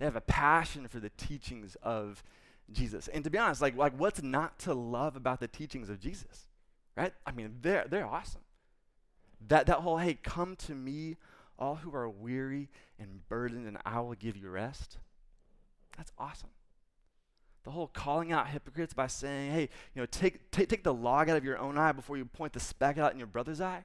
They 0.00 0.06
have 0.06 0.16
a 0.16 0.22
passion 0.22 0.88
for 0.88 0.98
the 0.98 1.10
teachings 1.10 1.76
of 1.82 2.24
Jesus. 2.72 3.06
And 3.08 3.22
to 3.22 3.30
be 3.30 3.36
honest, 3.36 3.60
like, 3.60 3.76
like 3.76 3.92
what's 3.98 4.22
not 4.22 4.58
to 4.60 4.72
love 4.72 5.14
about 5.14 5.40
the 5.40 5.46
teachings 5.46 5.90
of 5.90 6.00
Jesus? 6.00 6.48
Right? 6.96 7.12
I 7.26 7.32
mean, 7.32 7.58
they're, 7.60 7.84
they're 7.88 8.06
awesome. 8.06 8.40
That, 9.46 9.66
that 9.66 9.76
whole, 9.76 9.98
hey, 9.98 10.14
come 10.14 10.56
to 10.56 10.74
me, 10.74 11.18
all 11.58 11.76
who 11.76 11.94
are 11.94 12.08
weary 12.08 12.70
and 12.98 13.28
burdened, 13.28 13.68
and 13.68 13.76
I 13.84 14.00
will 14.00 14.14
give 14.14 14.38
you 14.38 14.48
rest. 14.48 14.96
That's 15.98 16.12
awesome. 16.16 16.48
The 17.64 17.70
whole 17.70 17.88
calling 17.88 18.32
out 18.32 18.48
hypocrites 18.48 18.94
by 18.94 19.06
saying, 19.06 19.52
hey, 19.52 19.68
you 19.94 20.00
know, 20.00 20.06
take, 20.06 20.50
take, 20.50 20.70
take 20.70 20.82
the 20.82 20.94
log 20.94 21.28
out 21.28 21.36
of 21.36 21.44
your 21.44 21.58
own 21.58 21.76
eye 21.76 21.92
before 21.92 22.16
you 22.16 22.24
point 22.24 22.54
the 22.54 22.60
speck 22.60 22.96
out 22.96 23.12
in 23.12 23.18
your 23.18 23.26
brother's 23.26 23.60
eye 23.60 23.84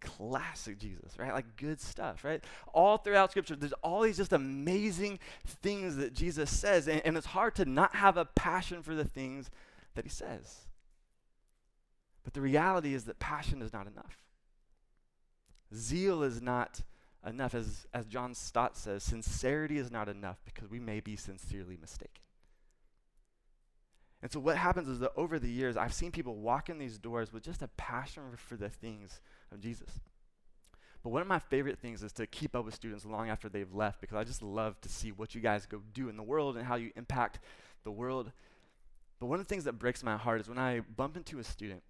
classic 0.00 0.78
Jesus, 0.78 1.18
right? 1.18 1.32
Like 1.32 1.56
good 1.56 1.80
stuff, 1.80 2.24
right? 2.24 2.42
All 2.72 2.98
throughout 2.98 3.30
Scripture, 3.30 3.56
there's 3.56 3.72
all 3.82 4.02
these 4.02 4.16
just 4.16 4.32
amazing 4.32 5.18
things 5.46 5.96
that 5.96 6.14
Jesus 6.14 6.50
says, 6.50 6.88
and, 6.88 7.02
and, 7.04 7.16
it's 7.16 7.26
hard 7.26 7.54
to 7.56 7.64
not 7.64 7.94
have 7.96 8.16
a 8.16 8.24
passion 8.24 8.82
for 8.82 8.94
the 8.94 9.04
things 9.04 9.50
that 9.94 10.04
he 10.04 10.10
says. 10.10 10.66
But 12.24 12.34
the 12.34 12.40
reality 12.40 12.94
is 12.94 13.04
that 13.04 13.18
passion 13.18 13.62
is 13.62 13.72
not 13.72 13.86
enough. 13.86 14.18
Zeal 15.74 16.22
is 16.22 16.40
not 16.40 16.82
enough. 17.26 17.54
As, 17.54 17.86
as 17.92 18.06
John 18.06 18.34
Stott 18.34 18.76
says, 18.76 19.02
sincerity 19.02 19.78
is 19.78 19.90
not 19.90 20.08
enough 20.08 20.38
because 20.44 20.70
we 20.70 20.78
may 20.80 21.00
be 21.00 21.16
sincerely 21.16 21.76
mistaken. 21.80 22.22
And 24.20 24.32
so 24.32 24.40
what 24.40 24.56
happens 24.56 24.88
is 24.88 24.98
that 24.98 25.12
over 25.16 25.38
the 25.38 25.50
years, 25.50 25.76
I've 25.76 25.94
seen 25.94 26.10
people 26.10 26.34
walk 26.36 26.68
in 26.68 26.78
these 26.78 26.98
doors 26.98 27.32
with 27.32 27.44
just 27.44 27.62
a 27.62 27.68
passion 27.68 28.22
for 28.36 28.56
the 28.56 28.68
things 28.68 29.20
of 29.52 29.60
Jesus. 29.60 30.00
But 31.02 31.10
one 31.10 31.22
of 31.22 31.28
my 31.28 31.38
favorite 31.38 31.78
things 31.78 32.02
is 32.02 32.12
to 32.14 32.26
keep 32.26 32.56
up 32.56 32.64
with 32.64 32.74
students 32.74 33.04
long 33.04 33.30
after 33.30 33.48
they've 33.48 33.72
left 33.72 34.00
because 34.00 34.16
I 34.16 34.24
just 34.24 34.42
love 34.42 34.80
to 34.80 34.88
see 34.88 35.12
what 35.12 35.34
you 35.34 35.40
guys 35.40 35.66
go 35.66 35.80
do 35.94 36.08
in 36.08 36.16
the 36.16 36.22
world 36.22 36.56
and 36.56 36.66
how 36.66 36.74
you 36.74 36.90
impact 36.96 37.38
the 37.84 37.90
world. 37.90 38.32
But 39.20 39.26
one 39.26 39.40
of 39.40 39.46
the 39.46 39.48
things 39.48 39.64
that 39.64 39.74
breaks 39.74 40.02
my 40.02 40.16
heart 40.16 40.40
is 40.40 40.48
when 40.48 40.58
I 40.58 40.80
bump 40.80 41.16
into 41.16 41.38
a 41.38 41.44
student 41.44 41.82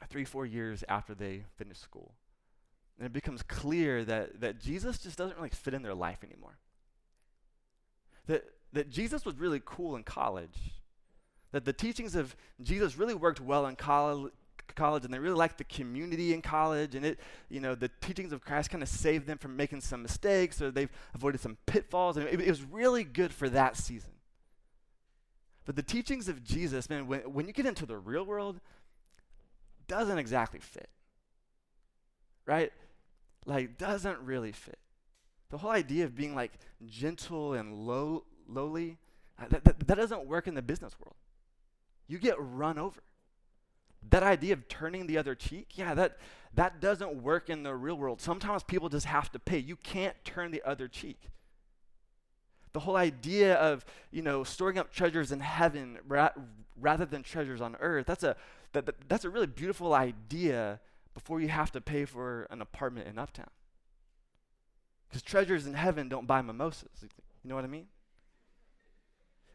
uh, 0.00 0.06
three, 0.08 0.24
four 0.24 0.46
years 0.46 0.84
after 0.88 1.14
they 1.14 1.44
finish 1.56 1.78
school. 1.78 2.14
And 2.98 3.06
it 3.06 3.12
becomes 3.12 3.42
clear 3.42 4.04
that, 4.04 4.40
that 4.40 4.60
Jesus 4.60 4.98
just 4.98 5.18
doesn't 5.18 5.36
really 5.36 5.50
fit 5.50 5.74
in 5.74 5.82
their 5.82 5.94
life 5.94 6.18
anymore. 6.22 6.58
That, 8.26 8.44
that 8.72 8.90
Jesus 8.90 9.24
was 9.24 9.36
really 9.36 9.60
cool 9.64 9.96
in 9.96 10.04
college. 10.04 10.72
That 11.50 11.64
the 11.64 11.72
teachings 11.72 12.14
of 12.14 12.36
Jesus 12.60 12.96
really 12.96 13.14
worked 13.14 13.40
well 13.40 13.66
in 13.66 13.76
college, 13.76 14.32
college 14.74 15.04
and 15.04 15.12
they 15.12 15.18
really 15.18 15.36
liked 15.36 15.58
the 15.58 15.64
community 15.64 16.32
in 16.32 16.40
college 16.40 16.94
and 16.94 17.04
it 17.04 17.20
you 17.50 17.60
know 17.60 17.74
the 17.74 17.90
teachings 18.00 18.32
of 18.32 18.40
christ 18.40 18.70
kind 18.70 18.82
of 18.82 18.88
saved 18.88 19.26
them 19.26 19.36
from 19.36 19.54
making 19.54 19.80
some 19.80 20.02
mistakes 20.02 20.62
or 20.62 20.70
they've 20.70 20.90
avoided 21.14 21.40
some 21.40 21.58
pitfalls 21.66 22.16
and 22.16 22.26
it, 22.26 22.40
it 22.40 22.48
was 22.48 22.62
really 22.62 23.04
good 23.04 23.32
for 23.32 23.50
that 23.50 23.76
season 23.76 24.12
But 25.64 25.76
the 25.76 25.82
teachings 25.82 26.28
of 26.28 26.42
Jesus, 26.42 26.90
man, 26.90 27.06
when, 27.06 27.20
when 27.20 27.46
you 27.46 27.52
get 27.52 27.66
into 27.66 27.86
the 27.86 27.96
real 27.96 28.24
world, 28.24 28.60
doesn't 29.86 30.18
exactly 30.18 30.60
fit. 30.60 30.88
Right? 32.46 32.72
Like, 33.46 33.78
doesn't 33.78 34.18
really 34.20 34.52
fit. 34.52 34.78
The 35.50 35.58
whole 35.58 35.70
idea 35.70 36.04
of 36.04 36.16
being 36.16 36.34
like 36.34 36.52
gentle 36.86 37.52
and 37.52 37.74
low, 37.74 38.24
lowly, 38.48 38.98
uh, 39.38 39.44
that, 39.50 39.64
that, 39.64 39.86
that 39.86 39.96
doesn't 39.96 40.26
work 40.26 40.46
in 40.46 40.54
the 40.54 40.62
business 40.62 40.94
world. 40.98 41.16
You 42.08 42.18
get 42.18 42.36
run 42.38 42.78
over. 42.78 43.00
That 44.10 44.22
idea 44.22 44.54
of 44.54 44.68
turning 44.68 45.06
the 45.06 45.18
other 45.18 45.34
cheek, 45.34 45.70
yeah, 45.74 45.94
that, 45.94 46.18
that 46.54 46.80
doesn't 46.80 47.22
work 47.22 47.48
in 47.48 47.62
the 47.62 47.74
real 47.74 47.96
world. 47.96 48.20
Sometimes 48.20 48.62
people 48.62 48.88
just 48.88 49.06
have 49.06 49.30
to 49.32 49.38
pay. 49.38 49.58
You 49.58 49.76
can't 49.76 50.16
turn 50.24 50.50
the 50.50 50.62
other 50.64 50.88
cheek. 50.88 51.18
The 52.72 52.80
whole 52.80 52.96
idea 52.96 53.54
of, 53.54 53.84
you 54.10 54.22
know, 54.22 54.44
storing 54.44 54.78
up 54.78 54.92
treasures 54.92 55.30
in 55.30 55.40
heaven 55.40 55.98
ra- 56.06 56.30
rather 56.80 57.04
than 57.04 57.22
treasures 57.22 57.60
on 57.60 57.76
earth, 57.80 58.06
that's 58.06 58.22
a, 58.22 58.36
that, 58.72 58.86
that, 58.86 58.94
that's 59.08 59.24
a 59.24 59.30
really 59.30 59.46
beautiful 59.46 59.94
idea 59.94 60.80
before 61.14 61.40
you 61.40 61.48
have 61.48 61.70
to 61.72 61.80
pay 61.80 62.04
for 62.04 62.46
an 62.50 62.62
apartment 62.62 63.06
in 63.06 63.18
Uptown. 63.18 63.50
Because 65.08 65.22
treasures 65.22 65.66
in 65.66 65.74
heaven 65.74 66.08
don't 66.08 66.26
buy 66.26 66.40
mimosas. 66.40 66.88
You 67.02 67.50
know 67.50 67.54
what 67.54 67.64
I 67.64 67.68
mean? 67.68 67.86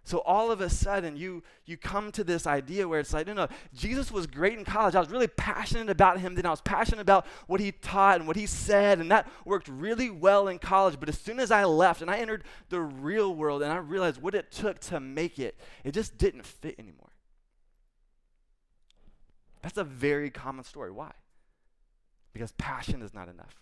So 0.07 0.19
all 0.19 0.51
of 0.51 0.61
a 0.61 0.69
sudden, 0.69 1.17
you 1.17 1.43
you 1.65 1.75
come 1.75 2.13
to 2.13 2.23
this 2.23 2.47
idea 2.47 2.87
where 2.87 3.01
it's 3.01 3.11
like, 3.11 3.27
no, 3.27 3.33
no, 3.33 3.49
Jesus 3.73 4.09
was 4.09 4.25
great 4.25 4.57
in 4.57 4.63
college. 4.63 4.95
I 4.95 5.01
was 5.01 5.09
really 5.09 5.27
passionate 5.27 5.89
about 5.89 6.21
him. 6.21 6.33
Then 6.33 6.45
I 6.45 6.49
was 6.49 6.61
passionate 6.61 7.01
about 7.01 7.25
what 7.47 7.59
he 7.59 7.73
taught 7.73 8.19
and 8.19 8.25
what 8.25 8.37
he 8.37 8.45
said, 8.45 8.99
and 8.99 9.11
that 9.11 9.27
worked 9.43 9.67
really 9.67 10.09
well 10.09 10.47
in 10.47 10.59
college. 10.59 10.97
But 10.97 11.09
as 11.09 11.19
soon 11.19 11.41
as 11.41 11.51
I 11.51 11.65
left 11.65 12.01
and 12.01 12.09
I 12.09 12.19
entered 12.19 12.45
the 12.69 12.79
real 12.79 13.35
world 13.35 13.61
and 13.61 13.69
I 13.69 13.75
realized 13.79 14.21
what 14.21 14.33
it 14.33 14.49
took 14.49 14.79
to 14.79 15.01
make 15.01 15.39
it, 15.39 15.59
it 15.83 15.91
just 15.91 16.17
didn't 16.17 16.45
fit 16.45 16.75
anymore. 16.79 17.11
That's 19.61 19.77
a 19.77 19.83
very 19.83 20.29
common 20.29 20.63
story. 20.63 20.91
Why? 20.91 21.11
Because 22.31 22.53
passion 22.53 23.01
is 23.01 23.13
not 23.13 23.27
enough. 23.27 23.61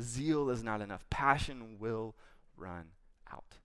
Zeal 0.00 0.50
is 0.50 0.64
not 0.64 0.80
enough. 0.80 1.08
Passion 1.08 1.76
will 1.78 2.16
run 2.56 2.86
out. 3.32 3.58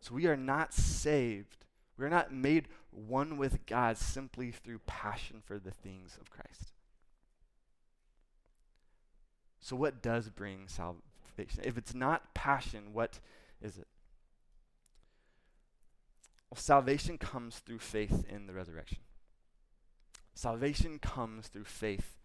So 0.00 0.14
we 0.14 0.26
are 0.26 0.36
not 0.36 0.72
saved. 0.72 1.64
We 1.96 2.04
are 2.04 2.10
not 2.10 2.32
made 2.32 2.68
one 2.90 3.36
with 3.36 3.66
God 3.66 3.98
simply 3.98 4.50
through 4.50 4.80
passion 4.86 5.42
for 5.44 5.58
the 5.58 5.70
things 5.70 6.16
of 6.20 6.30
Christ. 6.30 6.72
So, 9.60 9.76
what 9.76 10.02
does 10.02 10.30
bring 10.30 10.66
salvation? 10.66 11.62
If 11.62 11.76
it's 11.76 11.94
not 11.94 12.34
passion, 12.34 12.94
what 12.94 13.20
is 13.60 13.76
it? 13.76 13.86
Well, 16.50 16.58
salvation 16.58 17.18
comes 17.18 17.58
through 17.58 17.78
faith 17.78 18.24
in 18.28 18.46
the 18.46 18.54
resurrection. 18.54 18.98
Salvation 20.34 20.98
comes 20.98 21.48
through 21.48 21.64
faith 21.64 22.16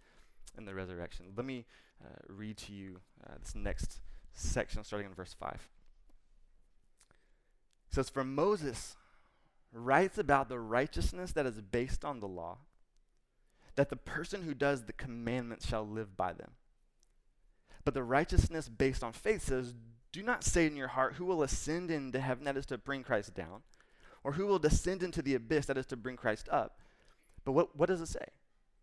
in 0.58 0.65
the 0.65 0.74
resurrection. 0.74 1.27
Let 1.36 1.46
me 1.46 1.65
uh, 2.03 2.15
read 2.29 2.58
to 2.60 2.74
you 2.74 3.01
uh, 3.27 3.34
this 3.41 3.53
next 3.53 4.00
section 4.34 4.84
starting 4.84 5.08
in 5.08 5.13
verse 5.13 5.36
5 5.38 5.70
says, 7.95 8.09
For 8.09 8.23
Moses 8.23 8.95
writes 9.71 10.17
about 10.17 10.49
the 10.49 10.59
righteousness 10.59 11.31
that 11.33 11.45
is 11.45 11.59
based 11.59 12.05
on 12.05 12.19
the 12.19 12.27
law, 12.27 12.59
that 13.75 13.89
the 13.89 13.95
person 13.95 14.43
who 14.43 14.53
does 14.53 14.83
the 14.83 14.93
commandments 14.93 15.67
shall 15.67 15.85
live 15.85 16.15
by 16.15 16.33
them. 16.33 16.51
But 17.83 17.93
the 17.93 18.03
righteousness 18.03 18.69
based 18.69 19.03
on 19.03 19.13
faith 19.13 19.43
says, 19.43 19.73
Do 20.11 20.23
not 20.23 20.43
say 20.43 20.65
in 20.65 20.75
your 20.75 20.89
heart, 20.89 21.15
Who 21.15 21.25
will 21.25 21.43
ascend 21.43 21.91
into 21.91 22.19
heaven, 22.19 22.45
that 22.45 22.57
is 22.57 22.65
to 22.67 22.77
bring 22.77 23.03
Christ 23.03 23.33
down, 23.33 23.61
or 24.23 24.33
who 24.33 24.47
will 24.47 24.59
descend 24.59 25.03
into 25.03 25.21
the 25.21 25.35
abyss, 25.35 25.67
that 25.67 25.77
is 25.77 25.85
to 25.87 25.97
bring 25.97 26.15
Christ 26.15 26.49
up. 26.51 26.79
But 27.43 27.51
what, 27.51 27.75
what 27.75 27.89
does 27.89 28.01
it 28.01 28.07
say? 28.07 28.25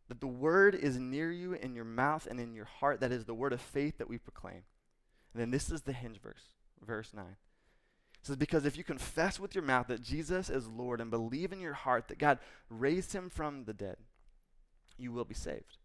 That 0.08 0.20
the 0.20 0.28
word 0.28 0.74
is 0.74 0.98
near 0.98 1.32
you 1.32 1.54
in 1.54 1.74
your 1.74 1.84
mouth 1.84 2.28
and 2.30 2.38
in 2.38 2.54
your 2.54 2.66
heart, 2.66 3.00
that 3.00 3.10
is 3.10 3.24
the 3.24 3.34
word 3.34 3.52
of 3.52 3.60
faith 3.60 3.98
that 3.98 4.08
we 4.08 4.18
proclaim. 4.18 4.62
And 5.32 5.40
then 5.40 5.50
this 5.50 5.70
is 5.70 5.82
the 5.82 5.92
hinge 5.92 6.20
verse, 6.20 6.54
verse 6.84 7.12
9 7.12 7.24
says, 8.22 8.36
Because 8.36 8.64
if 8.64 8.76
you 8.76 8.84
confess 8.84 9.40
with 9.40 9.54
your 9.54 9.64
mouth 9.64 9.88
that 9.88 10.02
Jesus 10.02 10.48
is 10.48 10.68
Lord 10.68 11.00
and 11.00 11.10
believe 11.10 11.52
in 11.52 11.60
your 11.60 11.74
heart 11.74 12.08
that 12.08 12.18
God 12.18 12.38
raised 12.70 13.12
him 13.12 13.28
from 13.28 13.64
the 13.64 13.74
dead, 13.74 13.96
you 14.96 15.12
will 15.12 15.24
be 15.24 15.34
saved. 15.34 15.78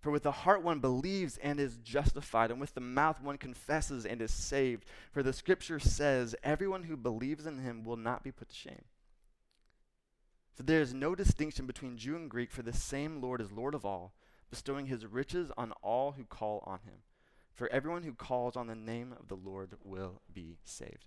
For 0.00 0.10
with 0.10 0.22
the 0.22 0.32
heart 0.32 0.62
one 0.62 0.80
believes 0.80 1.38
and 1.38 1.58
is 1.58 1.78
justified, 1.78 2.50
and 2.50 2.60
with 2.60 2.74
the 2.74 2.80
mouth 2.80 3.22
one 3.22 3.38
confesses 3.38 4.04
and 4.04 4.20
is 4.20 4.32
saved. 4.32 4.84
For 5.12 5.22
the 5.22 5.32
scripture 5.32 5.78
says, 5.78 6.34
Everyone 6.42 6.82
who 6.82 6.96
believes 6.96 7.46
in 7.46 7.58
him 7.58 7.84
will 7.84 7.96
not 7.96 8.22
be 8.22 8.30
put 8.30 8.50
to 8.50 8.54
shame. 8.54 8.84
For 10.54 10.62
there 10.62 10.82
is 10.82 10.92
no 10.92 11.14
distinction 11.14 11.66
between 11.66 11.96
Jew 11.96 12.16
and 12.16 12.30
Greek, 12.30 12.52
for 12.52 12.62
the 12.62 12.72
same 12.72 13.20
Lord 13.20 13.40
is 13.40 13.50
Lord 13.50 13.74
of 13.74 13.84
all, 13.84 14.12
bestowing 14.50 14.86
his 14.86 15.06
riches 15.06 15.50
on 15.56 15.72
all 15.82 16.12
who 16.12 16.24
call 16.24 16.62
on 16.66 16.80
him. 16.84 17.02
For 17.54 17.68
everyone 17.68 18.02
who 18.02 18.12
calls 18.12 18.56
on 18.56 18.66
the 18.66 18.74
name 18.74 19.14
of 19.18 19.28
the 19.28 19.36
Lord 19.36 19.74
will 19.82 20.20
be 20.32 20.58
saved. 20.64 21.06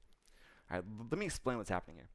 All 0.69 0.77
right, 0.77 0.86
let 1.09 1.17
me 1.19 1.25
explain 1.25 1.57
what's 1.57 1.69
happening 1.69 1.97
here. 1.97 2.09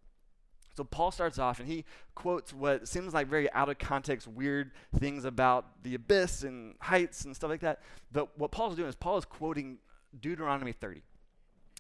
So 0.75 0.85
Paul 0.85 1.11
starts 1.11 1.38
off 1.38 1.61
and 1.61 1.68
he 1.68 1.85
quotes 2.14 2.52
what 2.52 2.88
seems 2.88 3.12
like 3.12 3.26
very 3.26 3.52
out 3.52 3.68
of 3.68 3.78
context, 3.78 4.26
weird 4.26 4.71
things 4.97 5.25
about 5.25 5.82
the 5.82 5.94
abyss 5.94 6.42
and 6.44 6.75
heights 6.80 7.25
and 7.25 7.37
stuff 7.37 7.50
like 7.50 7.61
that. 7.61 7.80
But 8.11 8.38
what 8.38 8.50
Paul's 8.50 8.76
doing 8.76 8.88
is 8.88 8.94
Paul 8.94 9.18
is 9.18 9.25
quoting 9.25 9.78
Deuteronomy 10.18 10.73
30. 10.73 11.02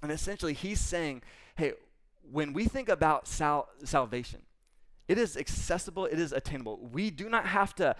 And 0.02 0.12
essentially 0.12 0.52
he's 0.52 0.80
saying, 0.80 1.22
hey, 1.56 1.72
when 2.30 2.52
we 2.52 2.66
think 2.66 2.88
about 2.88 3.26
sal- 3.26 3.68
salvation, 3.84 4.42
it 5.08 5.18
is 5.18 5.36
accessible, 5.36 6.06
it 6.06 6.18
is 6.18 6.32
attainable. 6.32 6.78
We 6.92 7.10
do 7.10 7.28
not 7.28 7.46
have 7.46 7.74
to 7.76 7.96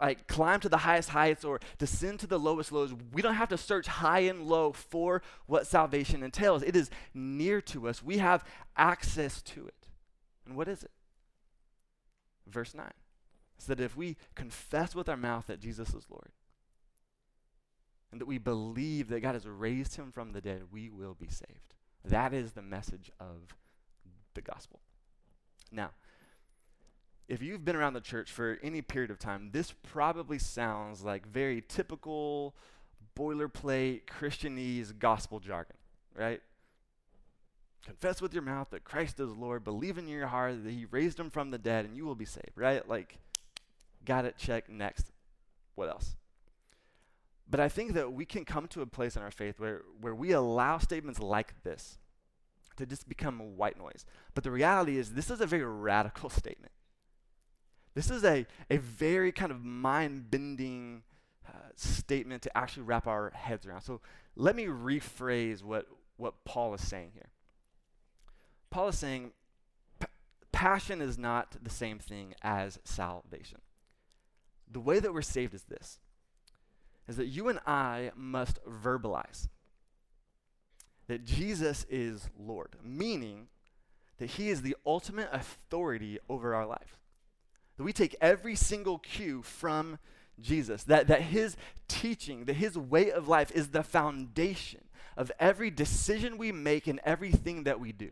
like 0.00 0.26
climb 0.26 0.60
to 0.60 0.68
the 0.68 0.76
highest 0.78 1.10
heights 1.10 1.44
or 1.44 1.60
descend 1.78 2.20
to 2.20 2.26
the 2.26 2.38
lowest 2.38 2.70
lows. 2.70 2.94
We 3.12 3.22
don't 3.22 3.34
have 3.34 3.48
to 3.48 3.56
search 3.56 3.86
high 3.86 4.20
and 4.20 4.42
low 4.42 4.72
for 4.72 5.22
what 5.46 5.66
salvation 5.66 6.22
entails. 6.22 6.62
It 6.62 6.76
is 6.76 6.90
near 7.14 7.60
to 7.62 7.88
us. 7.88 8.02
We 8.02 8.18
have 8.18 8.44
access 8.76 9.40
to 9.42 9.66
it. 9.66 9.86
And 10.44 10.56
what 10.56 10.68
is 10.68 10.82
it? 10.82 10.90
Verse 12.46 12.74
9 12.74 12.90
So 13.58 13.74
that 13.74 13.82
if 13.82 13.96
we 13.96 14.16
confess 14.34 14.94
with 14.94 15.08
our 15.08 15.16
mouth 15.16 15.46
that 15.46 15.60
Jesus 15.60 15.94
is 15.94 16.04
Lord 16.10 16.30
and 18.12 18.20
that 18.20 18.26
we 18.26 18.38
believe 18.38 19.08
that 19.08 19.20
God 19.20 19.34
has 19.34 19.46
raised 19.46 19.96
him 19.96 20.12
from 20.12 20.32
the 20.32 20.40
dead, 20.40 20.64
we 20.70 20.90
will 20.90 21.14
be 21.14 21.28
saved. 21.28 21.74
That 22.04 22.32
is 22.32 22.52
the 22.52 22.62
message 22.62 23.10
of 23.18 23.56
the 24.34 24.42
gospel. 24.42 24.80
Now, 25.72 25.90
if 27.28 27.42
you've 27.42 27.64
been 27.64 27.76
around 27.76 27.94
the 27.94 28.00
church 28.00 28.30
for 28.30 28.58
any 28.62 28.82
period 28.82 29.10
of 29.10 29.18
time, 29.18 29.50
this 29.52 29.72
probably 29.82 30.38
sounds 30.38 31.02
like 31.02 31.26
very 31.26 31.62
typical 31.66 32.54
boilerplate 33.18 34.02
Christianese 34.06 34.96
gospel 34.98 35.40
jargon, 35.40 35.76
right? 36.14 36.40
Confess 37.84 38.20
with 38.20 38.32
your 38.32 38.42
mouth 38.42 38.68
that 38.70 38.84
Christ 38.84 39.18
is 39.20 39.30
Lord, 39.30 39.64
believe 39.64 39.98
in 39.98 40.08
your 40.08 40.26
heart 40.26 40.64
that 40.64 40.72
he 40.72 40.86
raised 40.86 41.18
him 41.18 41.30
from 41.30 41.50
the 41.50 41.58
dead, 41.58 41.84
and 41.84 41.96
you 41.96 42.04
will 42.04 42.14
be 42.14 42.24
saved, 42.24 42.52
right? 42.56 42.86
Like, 42.88 43.18
got 44.04 44.24
it, 44.24 44.36
check, 44.36 44.68
next. 44.68 45.12
What 45.74 45.88
else? 45.88 46.16
But 47.48 47.60
I 47.60 47.68
think 47.68 47.94
that 47.94 48.12
we 48.12 48.24
can 48.24 48.44
come 48.44 48.66
to 48.68 48.82
a 48.82 48.86
place 48.86 49.16
in 49.16 49.22
our 49.22 49.30
faith 49.30 49.60
where, 49.60 49.82
where 50.00 50.14
we 50.14 50.32
allow 50.32 50.78
statements 50.78 51.20
like 51.20 51.62
this 51.62 51.98
to 52.76 52.86
just 52.86 53.08
become 53.08 53.56
white 53.56 53.78
noise. 53.78 54.04
But 54.34 54.44
the 54.44 54.50
reality 54.50 54.98
is, 54.98 55.12
this 55.12 55.30
is 55.30 55.40
a 55.40 55.46
very 55.46 55.64
radical 55.64 56.28
statement. 56.30 56.72
This 57.96 58.10
is 58.10 58.24
a, 58.24 58.44
a 58.68 58.76
very 58.76 59.32
kind 59.32 59.50
of 59.50 59.64
mind 59.64 60.30
bending 60.30 61.02
uh, 61.48 61.52
statement 61.76 62.42
to 62.42 62.54
actually 62.56 62.82
wrap 62.82 63.06
our 63.06 63.30
heads 63.30 63.64
around. 63.64 63.80
So 63.80 64.02
let 64.36 64.54
me 64.54 64.66
rephrase 64.66 65.64
what, 65.64 65.86
what 66.18 66.44
Paul 66.44 66.74
is 66.74 66.86
saying 66.86 67.12
here. 67.14 67.30
Paul 68.68 68.88
is 68.88 68.98
saying 68.98 69.30
p- 69.98 70.08
passion 70.52 71.00
is 71.00 71.16
not 71.16 71.56
the 71.62 71.70
same 71.70 71.98
thing 71.98 72.34
as 72.42 72.78
salvation. 72.84 73.62
The 74.70 74.80
way 74.80 74.98
that 75.00 75.14
we're 75.14 75.22
saved 75.22 75.54
is 75.54 75.62
this 75.62 75.98
is 77.08 77.16
that 77.16 77.28
you 77.28 77.48
and 77.48 77.60
I 77.66 78.10
must 78.14 78.62
verbalize 78.66 79.48
that 81.06 81.24
Jesus 81.24 81.86
is 81.88 82.28
Lord, 82.38 82.76
meaning 82.84 83.46
that 84.18 84.32
he 84.32 84.50
is 84.50 84.60
the 84.60 84.76
ultimate 84.84 85.30
authority 85.32 86.18
over 86.28 86.54
our 86.54 86.66
life. 86.66 86.98
That 87.76 87.84
we 87.84 87.92
take 87.92 88.16
every 88.20 88.54
single 88.54 88.98
cue 88.98 89.42
from 89.42 89.98
Jesus, 90.40 90.84
that, 90.84 91.06
that 91.08 91.22
his 91.22 91.56
teaching, 91.88 92.44
that 92.44 92.56
his 92.56 92.76
way 92.76 93.10
of 93.10 93.28
life 93.28 93.50
is 93.52 93.68
the 93.68 93.82
foundation 93.82 94.82
of 95.16 95.32
every 95.40 95.70
decision 95.70 96.36
we 96.36 96.52
make 96.52 96.86
and 96.86 97.00
everything 97.04 97.64
that 97.64 97.80
we 97.80 97.92
do. 97.92 98.10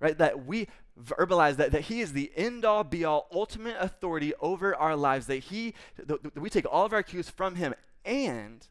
Right? 0.00 0.16
That 0.16 0.46
we 0.46 0.68
verbalize 1.02 1.56
that, 1.56 1.72
that 1.72 1.82
he 1.82 2.00
is 2.00 2.12
the 2.12 2.30
end 2.36 2.64
all 2.64 2.84
be 2.84 3.04
all 3.04 3.28
ultimate 3.32 3.76
authority 3.78 4.32
over 4.40 4.74
our 4.74 4.96
lives, 4.96 5.26
that 5.26 5.36
he 5.36 5.74
that, 5.96 6.22
that 6.22 6.40
we 6.40 6.50
take 6.50 6.66
all 6.70 6.86
of 6.86 6.92
our 6.92 7.02
cues 7.02 7.28
from 7.28 7.56
him, 7.56 7.74
and 8.04 8.66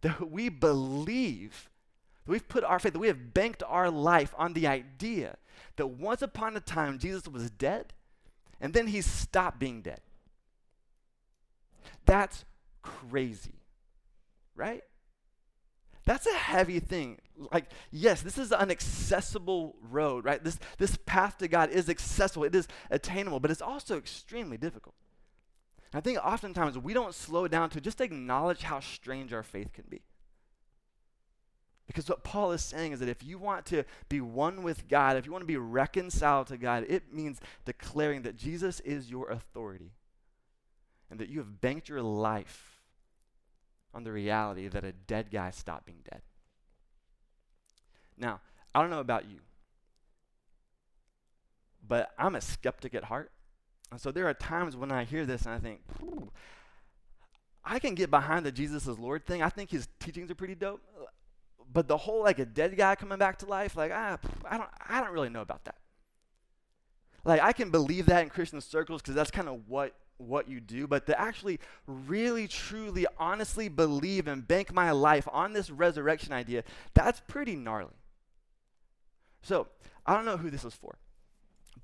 that 0.00 0.30
we 0.30 0.48
believe 0.48 1.70
that 2.24 2.32
we've 2.32 2.48
put 2.48 2.64
our 2.64 2.78
faith, 2.78 2.92
that 2.92 2.98
we 2.98 3.08
have 3.08 3.32
banked 3.34 3.62
our 3.66 3.90
life 3.90 4.34
on 4.36 4.52
the 4.52 4.66
idea 4.66 5.36
that 5.76 5.86
once 5.86 6.22
upon 6.22 6.56
a 6.56 6.60
time 6.60 6.98
Jesus 6.98 7.26
was 7.28 7.50
dead 7.50 7.94
and 8.60 8.74
then 8.74 8.88
he 8.88 9.00
stopped 9.00 9.58
being 9.58 9.82
dead. 9.82 10.00
That's 12.04 12.44
crazy, 12.82 13.60
right? 14.54 14.82
That's 16.04 16.26
a 16.26 16.34
heavy 16.34 16.80
thing. 16.80 17.18
Like, 17.52 17.66
yes, 17.90 18.22
this 18.22 18.38
is 18.38 18.50
an 18.50 18.70
accessible 18.70 19.76
road, 19.90 20.24
right? 20.24 20.42
This, 20.42 20.58
this 20.78 20.96
path 21.04 21.36
to 21.38 21.48
God 21.48 21.70
is 21.70 21.90
accessible, 21.90 22.44
it 22.44 22.54
is 22.54 22.66
attainable, 22.90 23.40
but 23.40 23.50
it's 23.50 23.60
also 23.60 23.98
extremely 23.98 24.56
difficult. 24.56 24.94
And 25.92 25.98
I 25.98 26.02
think 26.02 26.18
oftentimes 26.18 26.78
we 26.78 26.94
don't 26.94 27.14
slow 27.14 27.46
down 27.46 27.70
to 27.70 27.80
just 27.80 28.00
acknowledge 28.00 28.62
how 28.62 28.80
strange 28.80 29.32
our 29.32 29.42
faith 29.42 29.72
can 29.72 29.84
be. 29.88 30.00
Because 31.88 32.08
what 32.08 32.22
Paul 32.22 32.52
is 32.52 32.62
saying 32.62 32.92
is 32.92 33.00
that 33.00 33.08
if 33.08 33.24
you 33.24 33.38
want 33.38 33.64
to 33.66 33.82
be 34.10 34.20
one 34.20 34.62
with 34.62 34.86
God, 34.88 35.16
if 35.16 35.24
you 35.24 35.32
want 35.32 35.42
to 35.42 35.46
be 35.46 35.56
reconciled 35.56 36.46
to 36.48 36.58
God, 36.58 36.84
it 36.86 37.12
means 37.12 37.40
declaring 37.64 38.22
that 38.22 38.36
Jesus 38.36 38.78
is 38.80 39.10
your 39.10 39.30
authority 39.30 39.92
and 41.10 41.18
that 41.18 41.30
you 41.30 41.38
have 41.38 41.62
banked 41.62 41.88
your 41.88 42.02
life 42.02 42.82
on 43.94 44.04
the 44.04 44.12
reality 44.12 44.68
that 44.68 44.84
a 44.84 44.92
dead 44.92 45.30
guy 45.30 45.50
stopped 45.50 45.86
being 45.86 46.04
dead. 46.10 46.20
Now, 48.18 48.40
I 48.74 48.82
don't 48.82 48.90
know 48.90 49.00
about 49.00 49.24
you, 49.24 49.38
but 51.86 52.10
I'm 52.18 52.34
a 52.34 52.40
skeptic 52.42 52.94
at 52.94 53.04
heart. 53.04 53.32
And 53.90 53.98
so 53.98 54.12
there 54.12 54.28
are 54.28 54.34
times 54.34 54.76
when 54.76 54.92
I 54.92 55.04
hear 55.04 55.24
this 55.24 55.46
and 55.46 55.54
I 55.54 55.58
think, 55.58 55.80
I 57.64 57.78
can 57.78 57.94
get 57.94 58.10
behind 58.10 58.44
the 58.44 58.52
Jesus 58.52 58.86
is 58.86 58.98
Lord 58.98 59.26
thing. 59.26 59.42
I 59.42 59.48
think 59.48 59.70
his 59.70 59.88
teachings 60.00 60.30
are 60.30 60.34
pretty 60.34 60.54
dope. 60.54 60.82
But 61.72 61.88
the 61.88 61.96
whole 61.96 62.22
like 62.22 62.38
a 62.38 62.46
dead 62.46 62.76
guy 62.76 62.94
coming 62.94 63.18
back 63.18 63.38
to 63.40 63.46
life, 63.46 63.76
like 63.76 63.92
ah, 63.94 64.18
I 64.48 64.56
don't, 64.56 64.70
I 64.88 65.00
don't 65.00 65.12
really 65.12 65.28
know 65.28 65.42
about 65.42 65.64
that. 65.64 65.76
Like 67.24 67.42
I 67.42 67.52
can 67.52 67.70
believe 67.70 68.06
that 68.06 68.22
in 68.22 68.30
Christian 68.30 68.60
circles 68.60 69.02
because 69.02 69.14
that's 69.14 69.30
kind 69.30 69.48
of 69.48 69.68
what 69.68 69.94
what 70.18 70.48
you 70.48 70.60
do, 70.60 70.86
but 70.86 71.06
to 71.06 71.18
actually 71.18 71.60
really, 71.86 72.48
truly, 72.48 73.06
honestly 73.18 73.68
believe 73.68 74.26
and 74.26 74.46
bank 74.46 74.72
my 74.72 74.90
life 74.90 75.28
on 75.32 75.52
this 75.52 75.70
resurrection 75.70 76.32
idea, 76.32 76.64
that's 76.92 77.20
pretty 77.28 77.54
gnarly. 77.54 77.94
So, 79.42 79.68
I 80.04 80.14
don't 80.14 80.24
know 80.24 80.36
who 80.36 80.50
this 80.50 80.64
is 80.64 80.74
for, 80.74 80.98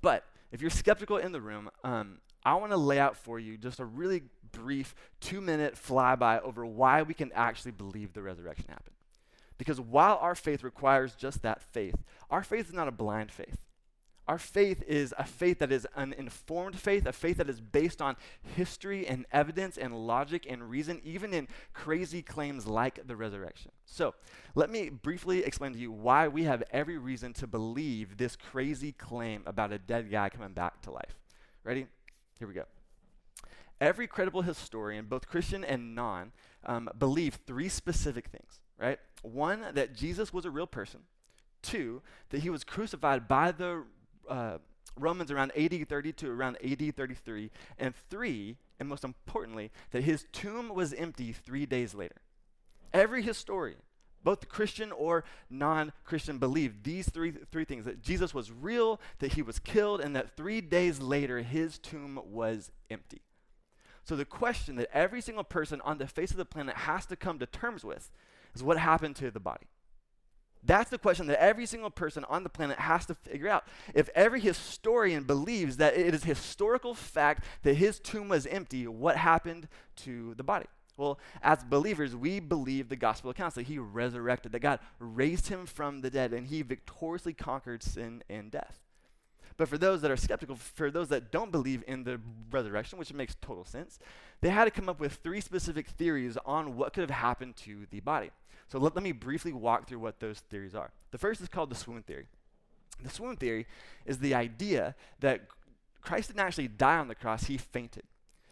but 0.01 0.25
if 0.51 0.61
you're 0.61 0.69
skeptical 0.69 1.17
in 1.17 1.31
the 1.31 1.41
room, 1.41 1.69
um, 1.83 2.19
I 2.43 2.55
want 2.55 2.71
to 2.71 2.77
lay 2.77 2.99
out 2.99 3.15
for 3.17 3.39
you 3.39 3.57
just 3.57 3.79
a 3.79 3.85
really 3.85 4.23
brief 4.51 4.93
two 5.19 5.41
minute 5.41 5.75
flyby 5.75 6.41
over 6.43 6.65
why 6.65 7.01
we 7.01 7.13
can 7.13 7.31
actually 7.33 7.71
believe 7.71 8.13
the 8.13 8.21
resurrection 8.21 8.65
happened. 8.67 8.94
Because 9.57 9.79
while 9.79 10.17
our 10.21 10.35
faith 10.35 10.63
requires 10.63 11.15
just 11.15 11.41
that 11.43 11.61
faith, 11.61 11.95
our 12.29 12.43
faith 12.43 12.67
is 12.67 12.73
not 12.73 12.87
a 12.87 12.91
blind 12.91 13.31
faith. 13.31 13.57
Our 14.27 14.39
faith 14.39 14.81
is 14.87 15.13
a 15.19 15.23
faith 15.23 15.59
that 15.59 15.71
is 15.71 15.85
an 15.95 16.11
informed 16.13 16.79
faith, 16.79 17.05
a 17.05 17.13
faith 17.13 17.37
that 17.37 17.47
is 17.47 17.61
based 17.61 18.01
on 18.01 18.15
history 18.55 19.05
and 19.05 19.25
evidence 19.31 19.77
and 19.77 19.95
logic 20.07 20.47
and 20.49 20.67
reason, 20.67 20.99
even 21.03 21.31
in 21.31 21.47
crazy 21.73 22.23
claims 22.23 22.65
like 22.65 23.05
the 23.05 23.15
resurrection. 23.15 23.71
So, 23.85 24.15
let 24.55 24.71
me 24.71 24.89
briefly 24.89 25.43
explain 25.43 25.73
to 25.73 25.79
you 25.79 25.91
why 25.91 26.27
we 26.27 26.43
have 26.45 26.63
every 26.71 26.97
reason 26.97 27.33
to 27.33 27.45
believe 27.45 28.17
this 28.17 28.35
crazy 28.35 28.91
claim 28.91 29.43
about 29.45 29.71
a 29.71 29.77
dead 29.77 30.09
guy 30.09 30.29
coming 30.29 30.53
back 30.53 30.81
to 30.83 30.91
life. 30.91 31.19
Ready? 31.63 31.85
Here 32.39 32.47
we 32.47 32.55
go. 32.55 32.65
Every 33.79 34.07
credible 34.07 34.41
historian, 34.41 35.05
both 35.05 35.27
Christian 35.27 35.63
and 35.63 35.93
non, 35.93 36.31
um, 36.65 36.89
believe 36.97 37.39
three 37.45 37.69
specific 37.69 38.27
things, 38.27 38.59
right? 38.79 38.99
One, 39.21 39.63
that 39.73 39.95
Jesus 39.95 40.33
was 40.33 40.45
a 40.45 40.51
real 40.51 40.67
person. 40.67 41.01
Two, 41.61 42.01
that 42.29 42.41
he 42.41 42.49
was 42.49 42.63
crucified 42.63 43.27
by 43.27 43.51
the 43.51 43.83
uh, 44.29 44.57
Romans 44.97 45.31
around 45.31 45.51
AD 45.57 45.87
30 45.87 46.13
to 46.13 46.29
around 46.29 46.57
AD 46.63 46.95
33, 46.95 47.51
and 47.77 47.93
three, 48.09 48.57
and 48.79 48.87
most 48.87 49.03
importantly, 49.03 49.71
that 49.91 50.03
his 50.03 50.25
tomb 50.31 50.73
was 50.73 50.93
empty 50.93 51.31
three 51.31 51.65
days 51.65 51.93
later. 51.93 52.21
Every 52.93 53.21
historian, 53.21 53.79
both 54.23 54.47
Christian 54.47 54.91
or 54.91 55.23
non 55.49 55.91
Christian, 56.03 56.37
believe 56.37 56.83
these 56.83 57.09
three, 57.09 57.31
three 57.51 57.65
things 57.65 57.85
that 57.85 58.01
Jesus 58.01 58.33
was 58.33 58.51
real, 58.51 59.01
that 59.19 59.33
he 59.33 59.41
was 59.41 59.59
killed, 59.59 59.99
and 59.99 60.15
that 60.15 60.37
three 60.37 60.61
days 60.61 60.99
later 60.99 61.41
his 61.41 61.77
tomb 61.77 62.19
was 62.25 62.71
empty. 62.89 63.21
So, 64.05 64.15
the 64.15 64.25
question 64.25 64.75
that 64.75 64.95
every 64.95 65.19
single 65.19 65.43
person 65.43 65.81
on 65.81 65.97
the 65.97 66.07
face 66.07 66.31
of 66.31 66.37
the 66.37 66.45
planet 66.45 66.75
has 66.77 67.05
to 67.07 67.15
come 67.15 67.39
to 67.39 67.45
terms 67.47 67.83
with 67.83 68.11
is 68.55 68.63
what 68.63 68.77
happened 68.77 69.15
to 69.17 69.31
the 69.31 69.39
body? 69.39 69.67
That's 70.63 70.89
the 70.89 70.97
question 70.97 71.27
that 71.27 71.41
every 71.41 71.67
single 71.67 71.91
person 71.91 72.25
on 72.27 72.43
the 72.43 72.49
planet 72.49 72.79
has 72.79 73.05
to 73.05 73.13
figure 73.13 73.49
out. 73.49 73.65
If 73.93 74.09
every 74.15 74.39
historian 74.39 75.23
believes 75.23 75.77
that 75.77 75.95
it 75.95 76.13
is 76.13 76.23
historical 76.23 76.95
fact 76.95 77.45
that 77.61 77.75
his 77.75 77.99
tomb 77.99 78.29
was 78.29 78.47
empty, 78.47 78.87
what 78.87 79.17
happened 79.17 79.67
to 79.97 80.33
the 80.35 80.43
body? 80.43 80.65
Well, 80.97 81.19
as 81.43 81.63
believers, 81.63 82.15
we 82.15 82.39
believe 82.39 82.89
the 82.89 82.95
gospel 82.95 83.29
accounts 83.29 83.55
that 83.55 83.67
he 83.67 83.77
resurrected, 83.77 84.53
that 84.53 84.59
God 84.59 84.79
raised 84.97 85.49
him 85.49 85.65
from 85.65 86.01
the 86.01 86.09
dead, 86.09 86.33
and 86.33 86.47
he 86.47 86.61
victoriously 86.61 87.33
conquered 87.33 87.83
sin 87.83 88.23
and 88.29 88.49
death. 88.49 88.79
But 89.57 89.69
for 89.69 89.77
those 89.77 90.01
that 90.01 90.11
are 90.11 90.17
skeptical, 90.17 90.55
for 90.55 90.91
those 90.91 91.09
that 91.09 91.31
don't 91.31 91.51
believe 91.51 91.83
in 91.87 92.03
the 92.03 92.19
resurrection, 92.51 92.97
which 92.97 93.13
makes 93.13 93.35
total 93.35 93.65
sense, 93.65 93.99
they 94.41 94.49
had 94.49 94.65
to 94.65 94.71
come 94.71 94.89
up 94.89 94.99
with 94.99 95.13
three 95.23 95.41
specific 95.41 95.87
theories 95.87 96.37
on 96.45 96.75
what 96.75 96.93
could 96.93 97.01
have 97.01 97.09
happened 97.09 97.55
to 97.57 97.85
the 97.89 98.01
body. 98.01 98.31
So 98.67 98.79
let, 98.79 98.95
let 98.95 99.03
me 99.03 99.11
briefly 99.11 99.53
walk 99.53 99.87
through 99.87 99.99
what 99.99 100.19
those 100.19 100.39
theories 100.39 100.75
are. 100.75 100.91
The 101.11 101.17
first 101.17 101.41
is 101.41 101.47
called 101.47 101.69
the 101.69 101.75
swoon 101.75 102.03
theory. 102.03 102.27
The 103.03 103.09
swoon 103.09 103.35
theory 103.35 103.67
is 104.05 104.19
the 104.19 104.33
idea 104.33 104.95
that 105.19 105.41
Christ 106.01 106.29
didn't 106.29 106.41
actually 106.41 106.67
die 106.67 106.97
on 106.97 107.07
the 107.07 107.15
cross, 107.15 107.45
he 107.45 107.57
fainted. 107.57 108.03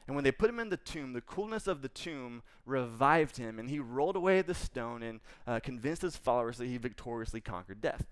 And 0.07 0.15
when 0.15 0.23
they 0.23 0.31
put 0.31 0.49
him 0.49 0.59
in 0.59 0.69
the 0.69 0.77
tomb, 0.77 1.13
the 1.13 1.21
coolness 1.21 1.65
of 1.65 1.81
the 1.81 1.87
tomb 1.87 2.43
revived 2.65 3.37
him, 3.37 3.57
and 3.57 3.69
he 3.69 3.79
rolled 3.79 4.15
away 4.15 4.41
the 4.41 4.53
stone 4.53 5.01
and 5.01 5.21
uh, 5.47 5.59
convinced 5.61 6.01
his 6.01 6.17
followers 6.17 6.57
that 6.57 6.67
he 6.67 6.77
victoriously 6.77 7.39
conquered 7.39 7.79
death. 7.79 8.05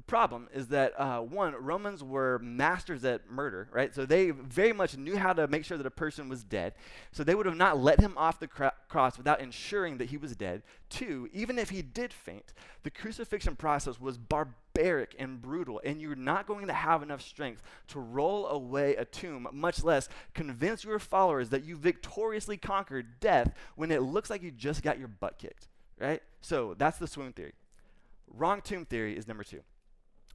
The 0.00 0.04
problem 0.04 0.48
is 0.54 0.68
that, 0.68 0.98
uh, 0.98 1.20
one, 1.20 1.54
Romans 1.54 2.02
were 2.02 2.38
masters 2.38 3.04
at 3.04 3.30
murder, 3.30 3.68
right? 3.70 3.94
So 3.94 4.06
they 4.06 4.30
very 4.30 4.72
much 4.72 4.96
knew 4.96 5.18
how 5.18 5.34
to 5.34 5.46
make 5.46 5.62
sure 5.62 5.76
that 5.76 5.86
a 5.86 5.90
person 5.90 6.30
was 6.30 6.42
dead. 6.42 6.72
So 7.12 7.22
they 7.22 7.34
would 7.34 7.44
have 7.44 7.54
not 7.54 7.78
let 7.78 8.00
him 8.00 8.16
off 8.16 8.40
the 8.40 8.48
cr- 8.48 8.68
cross 8.88 9.18
without 9.18 9.42
ensuring 9.42 9.98
that 9.98 10.08
he 10.08 10.16
was 10.16 10.34
dead. 10.34 10.62
Two, 10.88 11.28
even 11.34 11.58
if 11.58 11.68
he 11.68 11.82
did 11.82 12.14
faint, 12.14 12.54
the 12.82 12.88
crucifixion 12.88 13.56
process 13.56 14.00
was 14.00 14.16
barbaric 14.16 15.14
and 15.18 15.42
brutal, 15.42 15.82
and 15.84 16.00
you're 16.00 16.14
not 16.16 16.46
going 16.46 16.66
to 16.68 16.72
have 16.72 17.02
enough 17.02 17.20
strength 17.20 17.62
to 17.88 18.00
roll 18.00 18.46
away 18.46 18.96
a 18.96 19.04
tomb, 19.04 19.48
much 19.52 19.84
less 19.84 20.08
convince 20.32 20.82
your 20.82 20.98
followers 20.98 21.50
that 21.50 21.64
you 21.64 21.76
victoriously 21.76 22.56
conquered 22.56 23.20
death 23.20 23.52
when 23.76 23.90
it 23.90 24.00
looks 24.00 24.30
like 24.30 24.42
you 24.42 24.50
just 24.50 24.82
got 24.82 24.98
your 24.98 25.08
butt 25.08 25.36
kicked, 25.36 25.68
right? 25.98 26.22
So 26.40 26.74
that's 26.78 26.96
the 26.96 27.06
swoon 27.06 27.34
theory. 27.34 27.52
Wrong 28.32 28.62
tomb 28.62 28.86
theory 28.86 29.14
is 29.14 29.28
number 29.28 29.44
two 29.44 29.60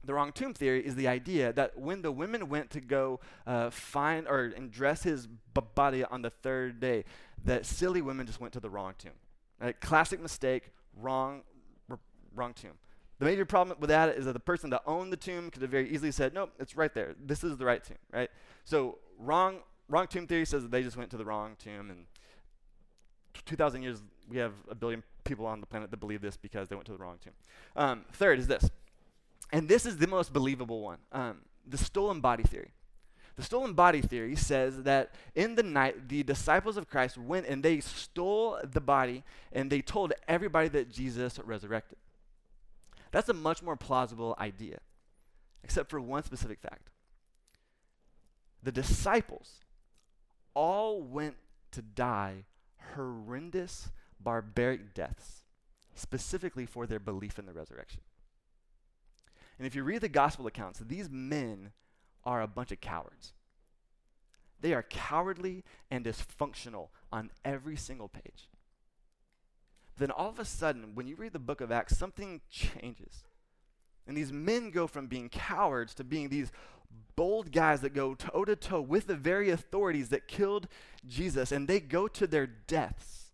the 0.04 0.14
wrong 0.14 0.32
tomb 0.32 0.54
theory 0.54 0.84
is 0.84 0.94
the 0.94 1.08
idea 1.08 1.52
that 1.52 1.78
when 1.78 2.02
the 2.02 2.12
women 2.12 2.48
went 2.48 2.70
to 2.70 2.80
go 2.80 3.20
uh, 3.46 3.70
find 3.70 4.26
or 4.28 4.52
and 4.56 4.70
dress 4.70 5.02
his 5.02 5.26
b- 5.26 5.62
body 5.74 6.04
on 6.04 6.22
the 6.22 6.30
third 6.30 6.80
day, 6.80 7.04
that 7.44 7.66
silly 7.66 8.00
women 8.00 8.26
just 8.26 8.40
went 8.40 8.52
to 8.54 8.60
the 8.60 8.70
wrong 8.70 8.94
tomb. 8.98 9.12
Right? 9.60 9.78
Classic 9.80 10.20
mistake, 10.20 10.70
wrong, 10.96 11.42
r- 11.90 11.98
wrong 12.34 12.54
tomb. 12.54 12.72
The 13.18 13.24
major 13.24 13.46
problem 13.46 13.76
with 13.80 13.88
that 13.88 14.10
is 14.10 14.26
that 14.26 14.32
the 14.32 14.40
person 14.40 14.70
that 14.70 14.82
owned 14.86 15.12
the 15.12 15.16
tomb 15.16 15.50
could 15.50 15.62
have 15.62 15.70
very 15.70 15.88
easily 15.88 16.12
said, 16.12 16.34
"Nope, 16.34 16.52
it's 16.58 16.76
right 16.76 16.92
there. 16.92 17.14
This 17.18 17.42
is 17.42 17.56
the 17.56 17.64
right 17.64 17.82
tomb." 17.82 17.96
Right? 18.12 18.30
So 18.64 18.98
wrong, 19.18 19.60
wrong 19.88 20.06
tomb 20.06 20.26
theory 20.26 20.44
says 20.44 20.62
that 20.62 20.70
they 20.70 20.82
just 20.82 20.96
went 20.96 21.10
to 21.10 21.16
the 21.16 21.24
wrong 21.24 21.56
tomb, 21.58 21.90
and 21.90 22.06
2,000 23.44 23.82
years 23.82 24.02
we 24.28 24.38
have 24.38 24.52
a 24.68 24.74
billion 24.74 25.02
people 25.24 25.46
on 25.46 25.60
the 25.60 25.66
planet 25.66 25.90
that 25.90 25.98
believe 25.98 26.20
this 26.20 26.36
because 26.36 26.68
they 26.68 26.76
went 26.76 26.86
to 26.86 26.92
the 26.92 26.98
wrong 26.98 27.18
tomb. 27.22 27.32
Um, 27.74 28.04
third 28.12 28.38
is 28.38 28.46
this 28.46 28.70
and 29.52 29.68
this 29.68 29.86
is 29.86 29.96
the 29.96 30.06
most 30.06 30.32
believable 30.32 30.82
one 30.82 30.98
um, 31.12 31.38
the 31.66 31.78
stolen 31.78 32.20
body 32.20 32.42
theory. 32.42 32.72
The 33.36 33.42
stolen 33.42 33.74
body 33.74 34.00
theory 34.00 34.34
says 34.34 34.84
that 34.84 35.14
in 35.34 35.56
the 35.56 35.62
night, 35.62 36.08
the 36.08 36.22
disciples 36.22 36.78
of 36.78 36.88
Christ 36.88 37.18
went 37.18 37.46
and 37.46 37.62
they 37.62 37.80
stole 37.80 38.58
the 38.64 38.80
body 38.80 39.24
and 39.52 39.70
they 39.70 39.82
told 39.82 40.14
everybody 40.26 40.68
that 40.68 40.90
Jesus 40.90 41.38
resurrected. 41.40 41.98
That's 43.10 43.28
a 43.28 43.34
much 43.34 43.62
more 43.62 43.76
plausible 43.76 44.34
idea, 44.38 44.78
except 45.62 45.90
for 45.90 46.00
one 46.00 46.22
specific 46.22 46.60
fact. 46.60 46.88
The 48.62 48.72
disciples 48.72 49.60
all 50.54 51.02
went 51.02 51.36
to 51.72 51.82
die 51.82 52.44
horrendous, 52.94 53.90
barbaric 54.18 54.94
deaths, 54.94 55.44
specifically 55.94 56.64
for 56.64 56.86
their 56.86 56.98
belief 56.98 57.38
in 57.38 57.44
the 57.44 57.52
resurrection. 57.52 58.00
And 59.58 59.66
if 59.66 59.74
you 59.74 59.82
read 59.82 60.02
the 60.02 60.08
gospel 60.08 60.46
accounts, 60.46 60.80
these 60.80 61.08
men 61.10 61.72
are 62.24 62.42
a 62.42 62.46
bunch 62.46 62.72
of 62.72 62.80
cowards. 62.80 63.32
They 64.60 64.74
are 64.74 64.82
cowardly 64.82 65.64
and 65.90 66.04
dysfunctional 66.04 66.88
on 67.12 67.30
every 67.44 67.76
single 67.76 68.08
page. 68.08 68.48
Then 69.96 70.10
all 70.10 70.28
of 70.28 70.38
a 70.38 70.44
sudden, 70.44 70.94
when 70.94 71.06
you 71.06 71.16
read 71.16 71.32
the 71.32 71.38
book 71.38 71.60
of 71.60 71.72
Acts, 71.72 71.96
something 71.96 72.40
changes. 72.50 73.24
And 74.06 74.16
these 74.16 74.32
men 74.32 74.70
go 74.70 74.86
from 74.86 75.06
being 75.06 75.28
cowards 75.28 75.94
to 75.94 76.04
being 76.04 76.28
these 76.28 76.52
bold 77.16 77.50
guys 77.50 77.80
that 77.80 77.94
go 77.94 78.14
toe 78.14 78.44
to 78.44 78.56
toe 78.56 78.80
with 78.80 79.06
the 79.06 79.16
very 79.16 79.50
authorities 79.50 80.10
that 80.10 80.28
killed 80.28 80.68
Jesus, 81.06 81.50
and 81.50 81.66
they 81.66 81.80
go 81.80 82.08
to 82.08 82.26
their 82.26 82.46
deaths 82.46 83.32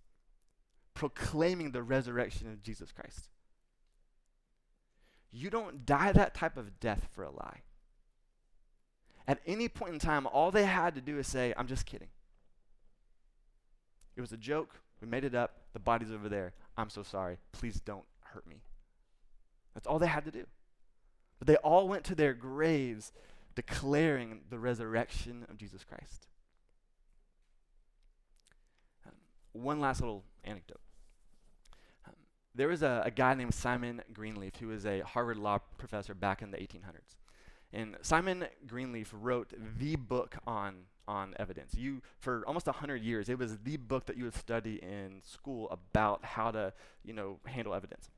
proclaiming 0.94 1.72
the 1.72 1.82
resurrection 1.82 2.48
of 2.48 2.62
Jesus 2.62 2.92
Christ. 2.92 3.28
You 5.32 5.48
don't 5.48 5.86
die 5.86 6.12
that 6.12 6.34
type 6.34 6.56
of 6.56 6.78
death 6.78 7.08
for 7.10 7.24
a 7.24 7.30
lie. 7.30 7.62
At 9.26 9.40
any 9.46 9.68
point 9.68 9.94
in 9.94 9.98
time, 9.98 10.26
all 10.26 10.50
they 10.50 10.66
had 10.66 10.94
to 10.94 11.00
do 11.00 11.18
is 11.18 11.26
say, 11.26 11.54
I'm 11.56 11.66
just 11.66 11.86
kidding. 11.86 12.08
It 14.14 14.20
was 14.20 14.32
a 14.32 14.36
joke. 14.36 14.80
We 15.00 15.08
made 15.08 15.24
it 15.24 15.34
up. 15.34 15.56
The 15.72 15.78
body's 15.78 16.12
over 16.12 16.28
there. 16.28 16.52
I'm 16.76 16.90
so 16.90 17.02
sorry. 17.02 17.38
Please 17.52 17.80
don't 17.80 18.04
hurt 18.20 18.46
me. 18.46 18.62
That's 19.74 19.86
all 19.86 19.98
they 19.98 20.06
had 20.06 20.24
to 20.26 20.30
do. 20.30 20.44
But 21.38 21.46
they 21.46 21.56
all 21.56 21.88
went 21.88 22.04
to 22.04 22.14
their 22.14 22.34
graves 22.34 23.12
declaring 23.54 24.42
the 24.50 24.58
resurrection 24.58 25.46
of 25.48 25.56
Jesus 25.56 25.82
Christ. 25.82 26.26
Um, 29.06 29.12
one 29.52 29.80
last 29.80 30.00
little 30.00 30.24
anecdote. 30.44 30.81
There 32.54 32.68
was 32.68 32.82
a, 32.82 33.02
a 33.04 33.10
guy 33.10 33.34
named 33.34 33.54
Simon 33.54 34.02
Greenleaf 34.12 34.56
who 34.56 34.68
was 34.68 34.84
a 34.84 35.00
Harvard 35.00 35.38
law 35.38 35.58
professor 35.78 36.14
back 36.14 36.42
in 36.42 36.50
the 36.50 36.58
1800s. 36.58 37.16
And 37.72 37.96
Simon 38.02 38.44
Greenleaf 38.66 39.12
wrote 39.18 39.52
the 39.78 39.96
book 39.96 40.36
on, 40.46 40.74
on 41.08 41.34
evidence. 41.38 41.74
You, 41.74 42.02
for 42.18 42.44
almost 42.46 42.66
100 42.66 43.02
years, 43.02 43.30
it 43.30 43.38
was 43.38 43.56
the 43.58 43.78
book 43.78 44.06
that 44.06 44.18
you 44.18 44.24
would 44.24 44.34
study 44.34 44.74
in 44.82 45.22
school 45.24 45.70
about 45.70 46.24
how 46.24 46.50
to, 46.50 46.74
you 47.02 47.14
know, 47.14 47.38
handle 47.46 47.74
evidence. 47.74 48.10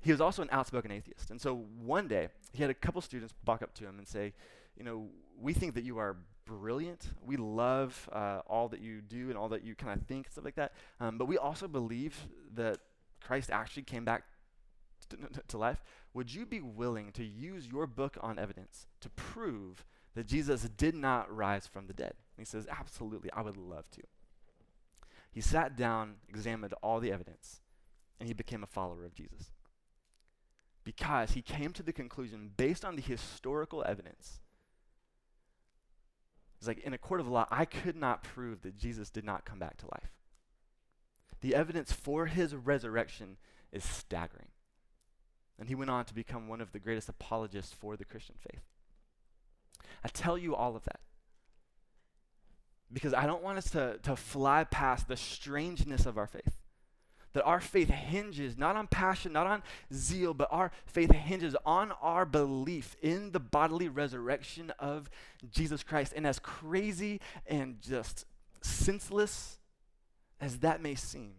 He 0.00 0.12
was 0.12 0.20
also 0.20 0.40
an 0.40 0.48
outspoken 0.50 0.90
atheist. 0.90 1.30
And 1.30 1.40
so 1.40 1.66
one 1.84 2.08
day, 2.08 2.28
he 2.52 2.62
had 2.62 2.70
a 2.70 2.74
couple 2.74 3.02
students 3.02 3.34
walk 3.46 3.62
up 3.62 3.74
to 3.74 3.84
him 3.84 3.98
and 3.98 4.08
say, 4.08 4.32
you 4.76 4.84
know, 4.84 5.08
we 5.38 5.52
think 5.52 5.74
that 5.74 5.84
you 5.84 5.98
are 5.98 6.16
brilliant. 6.46 7.10
We 7.26 7.36
love 7.36 8.08
uh, 8.12 8.40
all 8.46 8.68
that 8.68 8.80
you 8.80 9.02
do 9.02 9.28
and 9.28 9.36
all 9.36 9.50
that 9.50 9.64
you 9.64 9.74
kind 9.74 10.00
of 10.00 10.06
think, 10.06 10.26
and 10.26 10.32
stuff 10.32 10.44
like 10.44 10.54
that. 10.54 10.72
Um, 11.00 11.18
but 11.18 11.26
we 11.26 11.36
also 11.36 11.68
believe 11.68 12.16
that 12.54 12.78
Christ 13.20 13.50
actually 13.50 13.82
came 13.82 14.04
back 14.04 14.24
to, 15.10 15.16
to 15.48 15.58
life. 15.58 15.82
Would 16.14 16.34
you 16.34 16.46
be 16.46 16.60
willing 16.60 17.12
to 17.12 17.24
use 17.24 17.66
your 17.66 17.86
book 17.86 18.16
on 18.20 18.38
evidence 18.38 18.86
to 19.00 19.10
prove 19.10 19.84
that 20.14 20.26
Jesus 20.26 20.62
did 20.62 20.94
not 20.94 21.34
rise 21.34 21.66
from 21.66 21.86
the 21.86 21.92
dead? 21.92 22.14
And 22.36 22.38
he 22.38 22.44
says, 22.44 22.66
Absolutely, 22.70 23.30
I 23.32 23.42
would 23.42 23.56
love 23.56 23.90
to. 23.92 24.02
He 25.30 25.40
sat 25.40 25.76
down, 25.76 26.16
examined 26.28 26.74
all 26.82 27.00
the 27.00 27.12
evidence, 27.12 27.60
and 28.18 28.26
he 28.26 28.34
became 28.34 28.62
a 28.62 28.66
follower 28.66 29.04
of 29.04 29.14
Jesus 29.14 29.50
because 30.88 31.32
he 31.32 31.42
came 31.42 31.74
to 31.74 31.82
the 31.82 31.92
conclusion, 31.92 32.50
based 32.56 32.82
on 32.82 32.96
the 32.96 33.02
historical 33.02 33.84
evidence, 33.86 34.40
it's 36.56 36.66
like 36.66 36.78
in 36.78 36.94
a 36.94 36.98
court 36.98 37.20
of 37.20 37.28
law, 37.28 37.46
I 37.50 37.66
could 37.66 37.94
not 37.94 38.22
prove 38.22 38.62
that 38.62 38.78
Jesus 38.78 39.10
did 39.10 39.22
not 39.22 39.44
come 39.44 39.58
back 39.58 39.76
to 39.76 39.86
life. 39.86 40.17
The 41.40 41.54
evidence 41.54 41.92
for 41.92 42.26
his 42.26 42.54
resurrection 42.54 43.36
is 43.72 43.84
staggering. 43.84 44.48
And 45.58 45.68
he 45.68 45.74
went 45.74 45.90
on 45.90 46.04
to 46.06 46.14
become 46.14 46.48
one 46.48 46.60
of 46.60 46.72
the 46.72 46.78
greatest 46.78 47.08
apologists 47.08 47.72
for 47.72 47.96
the 47.96 48.04
Christian 48.04 48.36
faith. 48.38 48.62
I 50.04 50.08
tell 50.08 50.38
you 50.38 50.54
all 50.54 50.76
of 50.76 50.84
that 50.84 51.00
because 52.92 53.12
I 53.12 53.26
don't 53.26 53.42
want 53.42 53.58
us 53.58 53.70
to, 53.70 53.98
to 54.02 54.16
fly 54.16 54.64
past 54.64 55.08
the 55.08 55.16
strangeness 55.16 56.06
of 56.06 56.16
our 56.16 56.26
faith 56.26 56.58
that 57.34 57.44
our 57.44 57.60
faith 57.60 57.90
hinges 57.90 58.56
not 58.56 58.76
on 58.76 58.86
passion, 58.86 59.32
not 59.32 59.46
on 59.46 59.62
zeal, 59.92 60.34
but 60.34 60.48
our 60.50 60.72
faith 60.86 61.12
hinges 61.12 61.54
on 61.64 61.92
our 62.02 62.24
belief 62.24 62.96
in 63.02 63.32
the 63.32 63.40
bodily 63.40 63.88
resurrection 63.88 64.72
of 64.78 65.10
Jesus 65.50 65.82
Christ. 65.82 66.12
And 66.16 66.26
as 66.26 66.38
crazy 66.38 67.20
and 67.46 67.80
just 67.80 68.24
senseless 68.62 69.57
as 70.40 70.58
that 70.58 70.80
may 70.80 70.94
seem, 70.94 71.32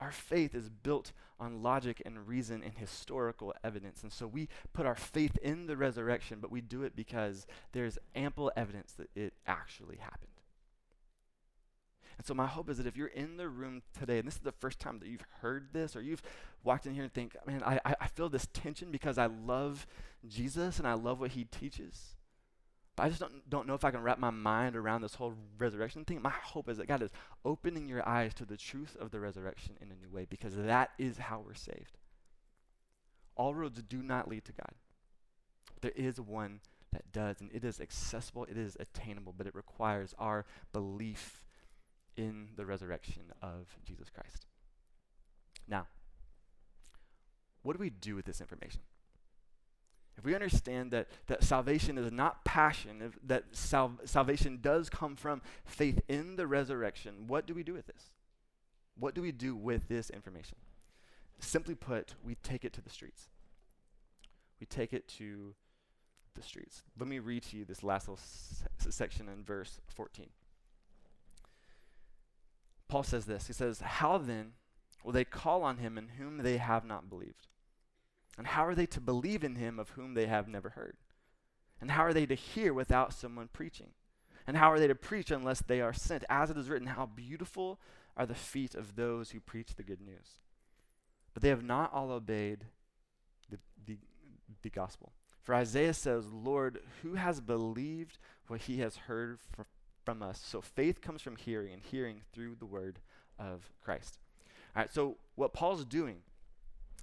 our 0.00 0.12
faith 0.12 0.54
is 0.54 0.68
built 0.68 1.12
on 1.40 1.62
logic 1.62 2.02
and 2.04 2.26
reason 2.26 2.62
and 2.62 2.74
historical 2.76 3.54
evidence. 3.64 4.02
And 4.02 4.12
so 4.12 4.26
we 4.26 4.48
put 4.72 4.86
our 4.86 4.94
faith 4.94 5.36
in 5.38 5.66
the 5.66 5.76
resurrection, 5.76 6.38
but 6.40 6.50
we 6.50 6.60
do 6.60 6.82
it 6.82 6.94
because 6.94 7.46
there's 7.72 7.98
ample 8.14 8.52
evidence 8.56 8.92
that 8.92 9.10
it 9.14 9.34
actually 9.46 9.96
happened. 9.96 10.30
And 12.16 12.26
so 12.26 12.34
my 12.34 12.46
hope 12.46 12.68
is 12.68 12.78
that 12.78 12.86
if 12.86 12.96
you're 12.96 13.06
in 13.06 13.36
the 13.36 13.48
room 13.48 13.82
today, 13.96 14.18
and 14.18 14.26
this 14.26 14.34
is 14.34 14.40
the 14.40 14.50
first 14.50 14.80
time 14.80 14.98
that 14.98 15.08
you've 15.08 15.24
heard 15.40 15.68
this, 15.72 15.94
or 15.94 16.02
you've 16.02 16.22
walked 16.64 16.86
in 16.86 16.94
here 16.94 17.04
and 17.04 17.12
think, 17.12 17.36
man, 17.46 17.62
I, 17.64 17.80
I 17.84 18.08
feel 18.08 18.28
this 18.28 18.48
tension 18.52 18.90
because 18.90 19.18
I 19.18 19.26
love 19.26 19.86
Jesus 20.26 20.78
and 20.78 20.88
I 20.88 20.94
love 20.94 21.20
what 21.20 21.32
he 21.32 21.44
teaches. 21.44 22.16
But 22.98 23.04
I 23.04 23.08
just 23.10 23.20
don't, 23.20 23.48
don't 23.48 23.68
know 23.68 23.74
if 23.74 23.84
I 23.84 23.92
can 23.92 24.02
wrap 24.02 24.18
my 24.18 24.30
mind 24.30 24.74
around 24.74 25.02
this 25.02 25.14
whole 25.14 25.32
resurrection 25.56 26.04
thing. 26.04 26.20
My 26.20 26.30
hope 26.30 26.68
is 26.68 26.78
that 26.78 26.88
God 26.88 27.00
is 27.00 27.12
opening 27.44 27.88
your 27.88 28.06
eyes 28.06 28.34
to 28.34 28.44
the 28.44 28.56
truth 28.56 28.96
of 28.98 29.12
the 29.12 29.20
resurrection 29.20 29.76
in 29.80 29.92
a 29.92 29.94
new 29.94 30.12
way 30.12 30.26
because 30.28 30.56
that 30.56 30.90
is 30.98 31.16
how 31.16 31.40
we're 31.46 31.54
saved. 31.54 31.96
All 33.36 33.54
roads 33.54 33.80
do 33.84 34.02
not 34.02 34.26
lead 34.26 34.44
to 34.46 34.52
God. 34.52 34.72
There 35.80 35.92
is 35.94 36.20
one 36.20 36.58
that 36.92 37.12
does, 37.12 37.40
and 37.40 37.52
it 37.52 37.62
is 37.62 37.80
accessible, 37.80 38.46
it 38.50 38.58
is 38.58 38.76
attainable, 38.80 39.32
but 39.36 39.46
it 39.46 39.54
requires 39.54 40.12
our 40.18 40.44
belief 40.72 41.44
in 42.16 42.48
the 42.56 42.66
resurrection 42.66 43.32
of 43.40 43.78
Jesus 43.84 44.10
Christ. 44.10 44.44
Now, 45.68 45.86
what 47.62 47.76
do 47.76 47.78
we 47.78 47.90
do 47.90 48.16
with 48.16 48.24
this 48.24 48.40
information? 48.40 48.80
If 50.18 50.24
we 50.24 50.34
understand 50.34 50.90
that, 50.90 51.06
that 51.28 51.44
salvation 51.44 51.96
is 51.96 52.10
not 52.10 52.44
passion, 52.44 53.00
if, 53.02 53.18
that 53.28 53.44
sal- 53.52 54.00
salvation 54.04 54.58
does 54.60 54.90
come 54.90 55.14
from 55.14 55.40
faith 55.64 56.00
in 56.08 56.34
the 56.34 56.48
resurrection, 56.48 57.28
what 57.28 57.46
do 57.46 57.54
we 57.54 57.62
do 57.62 57.72
with 57.72 57.86
this? 57.86 58.10
What 58.98 59.14
do 59.14 59.22
we 59.22 59.30
do 59.30 59.54
with 59.54 59.88
this 59.88 60.10
information? 60.10 60.58
Simply 61.38 61.76
put, 61.76 62.16
we 62.24 62.34
take 62.42 62.64
it 62.64 62.72
to 62.72 62.80
the 62.82 62.90
streets. 62.90 63.28
We 64.58 64.66
take 64.66 64.92
it 64.92 65.06
to 65.18 65.54
the 66.34 66.42
streets. 66.42 66.82
Let 66.98 67.08
me 67.08 67.20
read 67.20 67.44
to 67.44 67.56
you 67.56 67.64
this 67.64 67.84
last 67.84 68.08
little 68.08 68.20
s- 68.20 68.64
section 68.92 69.28
in 69.28 69.44
verse 69.44 69.80
14. 69.86 70.26
Paul 72.88 73.04
says 73.04 73.26
this 73.26 73.46
He 73.46 73.52
says, 73.52 73.80
How 73.80 74.18
then 74.18 74.54
will 75.04 75.12
they 75.12 75.24
call 75.24 75.62
on 75.62 75.76
him 75.76 75.96
in 75.96 76.08
whom 76.18 76.38
they 76.38 76.56
have 76.56 76.84
not 76.84 77.08
believed? 77.08 77.46
And 78.38 78.46
how 78.46 78.64
are 78.64 78.74
they 78.74 78.86
to 78.86 79.00
believe 79.00 79.42
in 79.42 79.56
him 79.56 79.78
of 79.78 79.90
whom 79.90 80.14
they 80.14 80.26
have 80.26 80.48
never 80.48 80.70
heard? 80.70 80.96
And 81.80 81.90
how 81.90 82.04
are 82.04 82.12
they 82.12 82.24
to 82.26 82.34
hear 82.34 82.72
without 82.72 83.12
someone 83.12 83.48
preaching? 83.52 83.90
And 84.46 84.56
how 84.56 84.72
are 84.72 84.78
they 84.78 84.86
to 84.86 84.94
preach 84.94 85.30
unless 85.30 85.60
they 85.60 85.80
are 85.80 85.92
sent? 85.92 86.24
As 86.30 86.48
it 86.48 86.56
is 86.56 86.70
written, 86.70 86.88
How 86.88 87.06
beautiful 87.06 87.78
are 88.16 88.26
the 88.26 88.34
feet 88.34 88.74
of 88.74 88.96
those 88.96 89.30
who 89.30 89.40
preach 89.40 89.76
the 89.76 89.82
good 89.82 90.00
news. 90.00 90.40
But 91.32 91.42
they 91.42 91.50
have 91.50 91.62
not 91.62 91.92
all 91.92 92.10
obeyed 92.10 92.64
the, 93.48 93.58
the, 93.86 93.98
the 94.62 94.70
gospel. 94.70 95.12
For 95.42 95.54
Isaiah 95.54 95.94
says, 95.94 96.26
Lord, 96.32 96.80
who 97.02 97.14
has 97.14 97.40
believed 97.40 98.18
what 98.48 98.62
he 98.62 98.78
has 98.80 98.96
heard 98.96 99.38
from, 99.54 99.66
from 100.04 100.22
us. 100.22 100.42
So 100.44 100.60
faith 100.60 101.00
comes 101.00 101.22
from 101.22 101.36
hearing, 101.36 101.72
and 101.72 101.82
hearing 101.82 102.22
through 102.32 102.56
the 102.56 102.66
word 102.66 102.98
of 103.38 103.70
Christ. 103.84 104.18
All 104.74 104.82
right, 104.82 104.92
so 104.92 105.16
what 105.36 105.52
Paul's 105.52 105.84
doing 105.84 106.18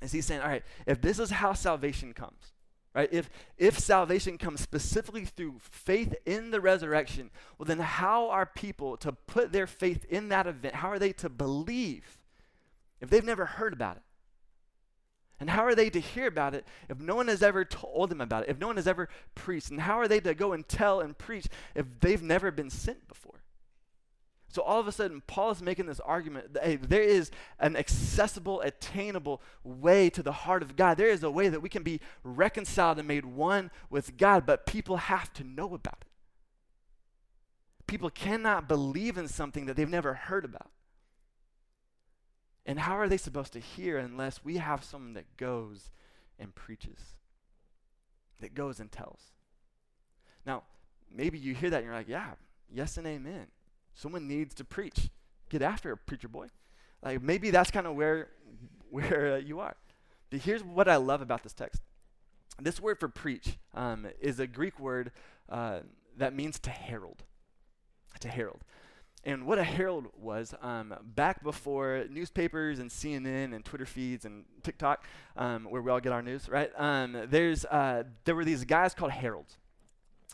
is 0.02 0.12
he's 0.12 0.26
saying, 0.26 0.42
all 0.42 0.48
right, 0.48 0.64
if 0.86 1.02
this 1.02 1.20
is 1.20 1.32
how 1.32 1.54
salvation 1.54 2.14
comes, 2.14 2.54
right? 2.94 3.10
If 3.12 3.30
if 3.58 3.80
salvation 3.80 4.38
comes 4.38 4.62
specifically 4.62 5.26
through 5.26 5.56
faith 5.60 6.16
in 6.26 6.52
the 6.52 6.62
resurrection, 6.62 7.32
well 7.58 7.66
then 7.66 7.80
how 7.80 8.30
are 8.30 8.46
people 8.46 8.98
to 8.98 9.12
put 9.12 9.52
their 9.52 9.68
faith 9.68 10.06
in 10.06 10.30
that 10.30 10.48
event? 10.48 10.76
How 10.76 10.90
are 10.90 11.00
they 11.00 11.14
to 11.14 11.30
believe 11.30 12.24
if 13.02 13.10
they've 13.10 13.24
never 13.24 13.46
heard 13.46 13.74
about 13.74 13.98
it? 13.98 14.04
And 15.40 15.50
how 15.50 15.66
are 15.66 15.76
they 15.76 15.90
to 15.90 16.00
hear 16.00 16.28
about 16.28 16.56
it 16.56 16.66
if 16.88 16.98
no 17.00 17.16
one 17.16 17.28
has 17.28 17.44
ever 17.44 17.66
told 17.66 18.10
them 18.10 18.22
about 18.22 18.44
it, 18.44 18.50
if 18.50 18.58
no 18.58 18.68
one 18.68 18.78
has 18.78 18.88
ever 18.88 19.10
preached? 19.36 19.70
And 19.70 19.82
how 19.82 20.00
are 20.00 20.08
they 20.08 20.22
to 20.22 20.34
go 20.34 20.54
and 20.54 20.68
tell 20.68 21.02
and 21.02 21.18
preach 21.18 21.48
if 21.74 21.86
they've 22.00 22.22
never 22.22 22.52
been 22.52 22.70
sent 22.70 23.08
before? 23.08 23.42
So 24.56 24.62
all 24.62 24.80
of 24.80 24.88
a 24.88 24.92
sudden, 24.94 25.22
Paul 25.28 25.52
is 25.52 25.62
making 25.62 25.88
this 25.88 26.00
argument 26.00 26.54
that 26.54 26.64
hey, 26.64 26.78
there 26.78 27.02
is 27.02 27.30
an 27.60 27.76
accessible, 27.76 28.62
attainable 28.62 29.42
way 29.66 30.10
to 30.12 30.24
the 30.24 30.32
heart 30.32 30.64
of 30.64 30.78
God. 30.78 30.96
There 30.98 31.10
is 31.10 31.24
a 31.24 31.30
way 31.30 31.50
that 31.50 31.62
we 31.62 31.68
can 31.68 31.84
be 31.84 32.00
reconciled 32.24 32.98
and 32.98 33.06
made 33.06 33.26
one 33.26 33.70
with 33.90 34.16
God, 34.16 34.46
but 34.46 34.66
people 34.66 34.96
have 34.96 35.34
to 35.34 35.44
know 35.44 35.74
about 35.74 35.98
it. 36.00 36.08
People 37.86 38.10
cannot 38.10 38.70
believe 38.70 39.18
in 39.18 39.28
something 39.28 39.66
that 39.66 39.76
they've 39.76 39.90
never 39.90 40.14
heard 40.14 40.46
about. 40.46 40.72
And 42.66 42.80
how 42.80 42.98
are 42.98 43.10
they 43.10 43.18
supposed 43.18 43.52
to 43.54 43.60
hear 43.60 43.98
unless 43.98 44.42
we 44.42 44.56
have 44.56 44.86
someone 44.86 45.16
that 45.16 45.36
goes 45.36 45.90
and 46.40 46.56
preaches, 46.56 47.16
that 48.40 48.54
goes 48.54 48.80
and 48.80 48.90
tells? 48.90 49.20
Now, 50.46 50.64
maybe 51.14 51.38
you 51.38 51.54
hear 51.54 51.72
that 51.72 51.80
and 51.80 51.86
you're 51.88 51.94
like, 51.94 52.08
yeah, 52.08 52.36
yes 52.74 52.96
and 52.96 53.06
amen. 53.06 53.48
Someone 53.96 54.28
needs 54.28 54.54
to 54.56 54.64
preach. 54.64 55.10
Get 55.50 55.62
after 55.62 55.92
it, 55.92 56.00
preacher 56.06 56.28
boy. 56.28 56.48
Like 57.02 57.22
maybe 57.22 57.50
that's 57.50 57.72
kind 57.72 57.88
of 57.88 57.96
where 57.96 58.30
where 58.90 59.36
uh, 59.36 59.38
you 59.38 59.60
are. 59.60 59.76
But 60.30 60.42
here's 60.42 60.64
what 60.64 60.88
I 60.88 60.98
love 60.98 61.22
about 61.22 61.44
this 61.44 61.54
text. 61.54 61.82
This 62.62 62.80
word 62.80 63.00
for 63.00 63.10
preach 63.10 63.58
um, 63.74 64.08
is 64.20 64.40
a 64.40 64.48
Greek 64.48 64.80
word 64.80 65.12
uh, 65.50 65.80
that 66.18 66.34
means 66.34 66.60
to 66.60 66.70
herald. 66.70 67.24
To 68.22 68.30
herald. 68.30 68.62
And 69.24 69.48
what 69.48 69.58
a 69.58 69.64
herald 69.64 70.08
was 70.22 70.54
um, 70.62 70.94
back 71.04 71.44
before 71.44 72.06
newspapers 72.12 72.78
and 72.78 72.92
CNN 72.92 73.56
and 73.56 73.66
Twitter 73.66 73.86
feeds 73.86 74.24
and 74.24 74.46
TikTok, 74.62 75.04
um, 75.36 75.66
where 75.66 75.82
we 75.82 75.90
all 75.90 76.00
get 76.00 76.12
our 76.12 76.22
news, 76.22 76.48
right? 76.48 76.72
Um, 76.78 77.26
there's, 77.30 77.66
uh, 77.66 78.04
there 78.24 78.36
were 78.36 78.46
these 78.46 78.64
guys 78.66 78.94
called 78.94 79.12
heralds. 79.12 79.58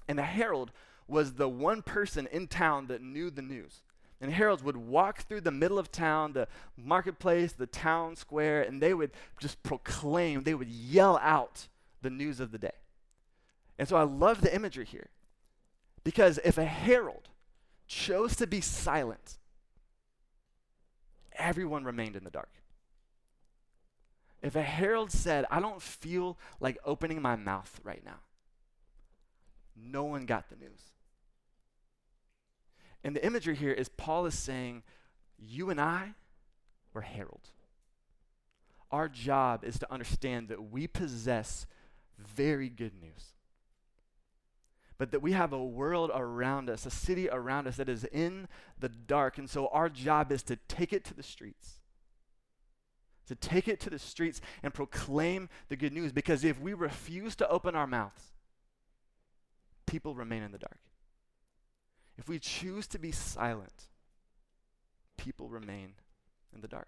And 0.10 0.20
a 0.20 0.24
herald 0.24 0.72
was 1.12 1.34
the 1.34 1.50
one 1.50 1.82
person 1.82 2.28
in 2.32 2.48
town 2.48 2.88
that 2.88 3.02
knew 3.02 3.30
the 3.30 3.42
news. 3.42 3.84
And 4.22 4.32
heralds 4.32 4.64
would 4.64 4.78
walk 4.78 5.24
through 5.24 5.42
the 5.42 5.52
middle 5.52 5.78
of 5.78 5.92
town, 5.92 6.34
the 6.34 6.48
marketplace, 6.78 7.54
the 7.54 7.68
town 7.68 8.16
square, 8.16 8.62
and 8.62 8.82
they 8.82 8.94
would 8.94 9.12
just 9.40 9.62
proclaim, 9.64 10.44
they 10.44 10.54
would 10.54 10.70
yell 10.70 11.20
out 11.22 11.68
the 12.02 12.10
news 12.10 12.40
of 12.40 12.52
the 12.52 12.58
day. 12.58 12.72
And 13.78 13.88
so 13.88 13.98
I 13.98 14.04
love 14.04 14.42
the 14.42 14.54
imagery 14.54 14.86
here. 14.86 15.10
Because 16.04 16.40
if 16.44 16.58
a 16.58 16.66
herald 16.66 17.30
chose 17.88 18.36
to 18.38 18.48
be 18.48 18.62
silent, 18.62 19.38
everyone 21.34 21.84
remained 21.84 22.16
in 22.16 22.24
the 22.24 22.30
dark. 22.30 22.52
If 24.42 24.56
a 24.56 24.62
herald 24.62 25.12
said, 25.12 25.46
I 25.52 25.60
don't 25.60 25.82
feel 25.82 26.38
like 26.60 26.78
opening 26.86 27.22
my 27.22 27.36
mouth 27.36 27.80
right 27.84 28.04
now, 28.04 28.20
no 29.76 30.04
one 30.04 30.26
got 30.26 30.50
the 30.50 30.56
news. 30.56 30.92
And 33.04 33.16
the 33.16 33.26
imagery 33.26 33.56
here 33.56 33.72
is 33.72 33.90
Paul 33.90 34.26
is 34.26 34.38
saying, 34.38 34.84
You 35.38 35.70
and 35.70 35.82
I 35.82 36.14
were 36.94 37.02
heralds. 37.02 37.50
Our 38.92 39.08
job 39.08 39.64
is 39.64 39.80
to 39.80 39.92
understand 39.92 40.50
that 40.50 40.72
we 40.72 40.86
possess 40.86 41.66
very 42.18 42.70
good 42.70 42.94
news. 43.02 43.34
But 44.98 45.12
that 45.12 45.22
we 45.22 45.32
have 45.32 45.52
a 45.52 45.64
world 45.64 46.12
around 46.14 46.70
us, 46.70 46.86
a 46.86 46.92
city 46.92 47.28
around 47.28 47.68
us 47.68 47.78
that 47.78 47.90
is 47.90 48.04
in 48.06 48.48
the 48.80 48.90
dark. 48.90 49.38
And 49.40 49.50
so 49.50 49.68
our 49.70 49.90
job 49.90 50.32
is 50.32 50.44
to 50.44 50.58
take 50.68 50.94
it 50.94 51.04
to 51.06 51.16
the 51.16 51.24
streets. 51.24 51.80
To 53.28 53.36
take 53.36 53.68
it 53.68 53.80
to 53.80 53.90
the 53.90 53.98
streets 53.98 54.42
and 54.62 54.74
proclaim 54.74 55.50
the 55.70 55.76
good 55.76 55.94
news. 55.94 56.12
Because 56.12 56.44
if 56.44 56.60
we 56.60 56.74
refuse 56.74 57.36
to 57.38 57.50
open 57.50 57.76
our 57.76 57.88
mouths, 57.88 58.34
people 59.88 60.14
remain 60.14 60.44
in 60.44 60.52
the 60.52 60.60
dark. 60.60 60.80
If 62.22 62.30
we 62.30 62.38
choose 62.38 62.86
to 62.90 63.00
be 63.00 63.12
silent, 63.12 63.88
people 65.18 65.50
remain 65.50 65.94
in 66.54 66.62
the 66.62 66.68
dark. 66.68 66.88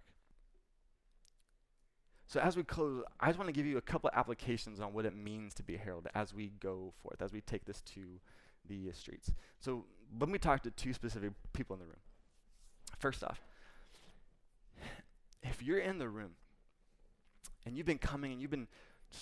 So 2.27 2.39
as 2.39 2.55
we 2.55 2.61
close, 2.61 3.03
I 3.19 3.29
just 3.29 3.39
want 3.39 3.47
to 3.47 3.51
give 3.51 3.65
you 3.65 3.77
a 3.77 3.81
couple 3.81 4.11
of 4.13 4.15
applications 4.15 4.79
on 4.79 4.93
what 4.93 5.07
it 5.07 5.15
means 5.15 5.55
to 5.55 5.63
be 5.63 5.73
a 5.73 5.79
herald 5.79 6.07
as 6.13 6.35
we 6.35 6.51
go 6.59 6.93
forth, 7.01 7.19
as 7.23 7.33
we 7.33 7.41
take 7.41 7.65
this 7.65 7.81
to 7.81 8.19
the 8.69 8.91
streets. 8.91 9.31
So 9.59 9.85
let 10.19 10.29
me 10.29 10.37
talk 10.37 10.61
to 10.63 10.71
two 10.71 10.93
specific 10.93 11.31
people 11.51 11.75
in 11.77 11.79
the 11.79 11.87
room. 11.87 12.01
First 12.99 13.23
off, 13.23 13.41
if 15.41 15.63
you're 15.63 15.79
in 15.79 15.97
the 15.97 16.09
room 16.09 16.33
and 17.65 17.75
you've 17.75 17.87
been 17.87 17.97
coming 17.97 18.33
and 18.33 18.39
you've 18.39 18.51
been 18.51 18.67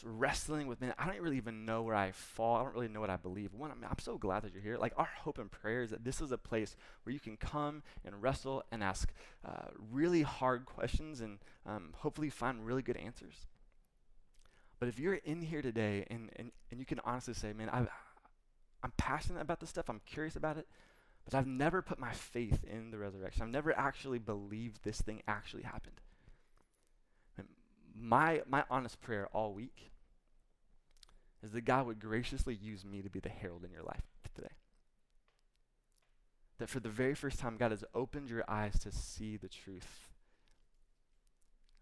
wrestling 0.03 0.67
with, 0.67 0.81
man, 0.81 0.93
I 0.97 1.05
don't 1.05 1.21
really 1.21 1.37
even 1.37 1.65
know 1.65 1.81
where 1.81 1.95
I 1.95 2.11
fall. 2.11 2.57
I 2.57 2.63
don't 2.63 2.73
really 2.73 2.87
know 2.87 2.99
what 2.99 3.09
I 3.09 3.17
believe. 3.17 3.53
One, 3.53 3.71
I'm, 3.71 3.83
I'm 3.83 3.99
so 3.99 4.17
glad 4.17 4.43
that 4.43 4.53
you're 4.53 4.61
here. 4.61 4.77
Like, 4.77 4.93
our 4.97 5.09
hope 5.23 5.37
and 5.37 5.51
prayer 5.51 5.83
is 5.83 5.91
that 5.91 6.03
this 6.03 6.21
is 6.21 6.31
a 6.31 6.37
place 6.37 6.75
where 7.03 7.13
you 7.13 7.19
can 7.19 7.37
come 7.37 7.83
and 8.05 8.21
wrestle 8.21 8.63
and 8.71 8.83
ask 8.83 9.11
uh, 9.45 9.69
really 9.91 10.21
hard 10.21 10.65
questions 10.65 11.21
and 11.21 11.39
um, 11.65 11.89
hopefully 11.97 12.29
find 12.29 12.65
really 12.65 12.81
good 12.81 12.97
answers. 12.97 13.47
But 14.79 14.89
if 14.89 14.99
you're 14.99 15.15
in 15.15 15.41
here 15.41 15.61
today 15.61 16.05
and, 16.09 16.29
and, 16.35 16.51
and 16.71 16.79
you 16.79 16.85
can 16.85 16.99
honestly 17.03 17.33
say, 17.33 17.53
man, 17.53 17.69
i 17.69 17.85
I'm 18.83 18.93
passionate 18.97 19.41
about 19.41 19.59
this 19.59 19.69
stuff, 19.69 19.89
I'm 19.89 20.01
curious 20.07 20.35
about 20.35 20.57
it, 20.57 20.67
but 21.23 21.35
I've 21.35 21.45
never 21.45 21.83
put 21.83 21.99
my 21.99 22.13
faith 22.13 22.63
in 22.63 22.89
the 22.89 22.97
resurrection. 22.97 23.43
I've 23.43 23.49
never 23.49 23.77
actually 23.77 24.17
believed 24.17 24.83
this 24.83 24.99
thing 24.99 25.21
actually 25.27 25.61
happened 25.61 26.01
my, 28.01 28.41
my 28.47 28.63
honest 28.69 28.99
prayer 29.01 29.27
all 29.33 29.53
week 29.53 29.91
is 31.43 31.51
that 31.51 31.65
God 31.65 31.85
would 31.87 31.99
graciously 31.99 32.55
use 32.55 32.83
me 32.85 33.01
to 33.01 33.09
be 33.09 33.19
the 33.19 33.29
herald 33.29 33.63
in 33.63 33.71
your 33.71 33.83
life 33.83 34.03
today. 34.35 34.53
That 36.59 36.69
for 36.69 36.79
the 36.79 36.89
very 36.89 37.15
first 37.15 37.39
time, 37.39 37.57
God 37.57 37.71
has 37.71 37.83
opened 37.93 38.29
your 38.29 38.43
eyes 38.47 38.77
to 38.79 38.91
see 38.91 39.37
the 39.37 39.49
truth. 39.49 40.07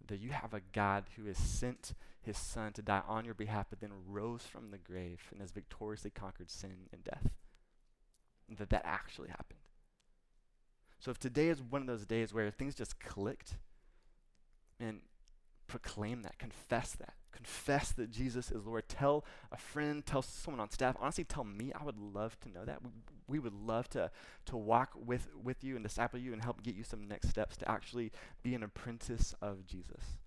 That 0.07 0.19
you 0.19 0.29
have 0.29 0.53
a 0.53 0.61
God 0.73 1.05
who 1.15 1.25
has 1.25 1.37
sent 1.37 1.93
his 2.21 2.37
son 2.37 2.73
to 2.73 2.81
die 2.81 3.01
on 3.07 3.25
your 3.25 3.33
behalf, 3.33 3.67
but 3.69 3.81
then 3.81 3.91
rose 4.07 4.43
from 4.43 4.71
the 4.71 4.77
grave 4.77 5.21
and 5.31 5.41
has 5.41 5.51
victoriously 5.51 6.11
conquered 6.11 6.49
sin 6.49 6.87
and 6.93 7.03
death. 7.03 7.29
That 8.57 8.69
that 8.69 8.85
actually 8.85 9.29
happened. 9.29 9.59
So 10.99 11.11
if 11.11 11.19
today 11.19 11.49
is 11.49 11.61
one 11.61 11.81
of 11.81 11.87
those 11.87 12.05
days 12.05 12.33
where 12.33 12.49
things 12.49 12.75
just 12.75 12.99
clicked, 12.99 13.57
and 14.79 15.01
proclaim 15.69 16.23
that, 16.23 16.37
confess 16.37 16.93
that. 16.93 17.13
Confess 17.31 17.93
that 17.93 18.11
Jesus 18.11 18.51
is 18.51 18.65
Lord. 18.65 18.89
Tell 18.89 19.23
a 19.51 19.57
friend, 19.57 20.05
tell 20.05 20.21
someone 20.21 20.59
on 20.59 20.69
staff. 20.71 20.97
Honestly, 20.99 21.23
tell 21.23 21.45
me. 21.45 21.71
I 21.73 21.83
would 21.85 21.97
love 21.97 22.37
to 22.41 22.49
know 22.49 22.65
that. 22.65 22.83
We, 22.83 22.89
we 23.27 23.39
would 23.39 23.53
love 23.53 23.87
to, 23.91 24.11
to 24.47 24.57
walk 24.57 24.91
with, 24.95 25.29
with 25.41 25.63
you 25.63 25.75
and 25.75 25.83
disciple 25.83 26.19
you 26.19 26.33
and 26.33 26.43
help 26.43 26.63
get 26.63 26.75
you 26.75 26.83
some 26.83 27.07
next 27.07 27.29
steps 27.29 27.55
to 27.57 27.71
actually 27.71 28.11
be 28.43 28.55
an 28.55 28.63
apprentice 28.63 29.33
of 29.41 29.65
Jesus. 29.65 30.17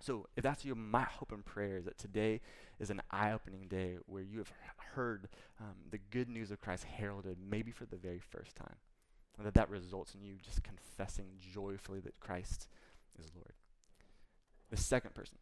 So, 0.00 0.28
if 0.34 0.42
that's 0.42 0.64
you, 0.64 0.74
my 0.74 1.02
hope 1.02 1.30
and 1.30 1.44
prayer 1.44 1.76
is 1.76 1.84
that 1.84 1.98
today 1.98 2.40
is 2.80 2.90
an 2.90 3.02
eye 3.10 3.32
opening 3.32 3.68
day 3.68 3.98
where 4.06 4.22
you 4.22 4.38
have 4.38 4.52
heard 4.94 5.28
um, 5.60 5.74
the 5.90 5.98
good 6.10 6.28
news 6.28 6.50
of 6.50 6.60
Christ 6.60 6.84
heralded, 6.84 7.36
maybe 7.38 7.70
for 7.70 7.84
the 7.84 7.96
very 7.96 8.18
first 8.18 8.56
time. 8.56 8.76
And 9.36 9.46
that 9.46 9.54
that 9.54 9.70
results 9.70 10.14
in 10.14 10.24
you 10.24 10.36
just 10.42 10.62
confessing 10.62 11.26
joyfully 11.38 12.00
that 12.00 12.18
Christ 12.18 12.68
is 13.18 13.30
Lord 13.34 13.52
the 14.72 14.76
second 14.78 15.14
person. 15.14 15.36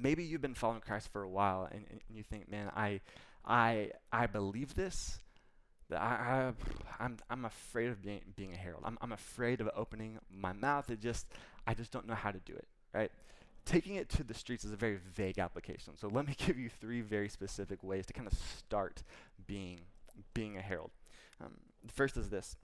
Maybe 0.00 0.22
you've 0.24 0.40
been 0.40 0.54
following 0.54 0.80
Christ 0.80 1.08
for 1.12 1.22
a 1.22 1.28
while 1.28 1.68
and, 1.70 1.84
and 1.90 2.00
you 2.16 2.22
think, 2.22 2.48
man, 2.48 2.70
I, 2.74 3.00
I, 3.44 3.90
I 4.12 4.26
believe 4.26 4.74
this, 4.74 5.18
that 5.90 6.00
I, 6.00 6.52
I, 7.00 7.04
I'm, 7.04 7.16
I'm 7.28 7.44
afraid 7.44 7.88
of 7.88 8.00
being, 8.00 8.20
being 8.36 8.52
a 8.52 8.56
herald. 8.56 8.84
I'm, 8.86 8.96
I'm 9.02 9.12
afraid 9.12 9.60
of 9.60 9.68
opening 9.74 10.18
my 10.30 10.52
mouth. 10.52 10.88
It 10.88 11.00
just, 11.00 11.26
I 11.66 11.74
just 11.74 11.90
don't 11.90 12.06
know 12.06 12.14
how 12.14 12.30
to 12.30 12.38
do 12.38 12.52
it, 12.54 12.68
right? 12.94 13.10
Taking 13.64 13.96
it 13.96 14.08
to 14.10 14.22
the 14.22 14.34
streets 14.34 14.64
is 14.64 14.72
a 14.72 14.76
very 14.76 14.98
vague 15.14 15.40
application. 15.40 15.96
So 15.96 16.06
let 16.06 16.24
me 16.24 16.34
give 16.46 16.56
you 16.56 16.68
three 16.68 17.00
very 17.00 17.28
specific 17.28 17.82
ways 17.82 18.06
to 18.06 18.12
kind 18.12 18.28
of 18.28 18.34
start 18.34 19.02
being, 19.48 19.80
being 20.32 20.56
a 20.56 20.62
herald. 20.62 20.92
Um, 21.40 21.54
the 21.84 21.92
first 21.92 22.16
is 22.16 22.28
this. 22.28 22.56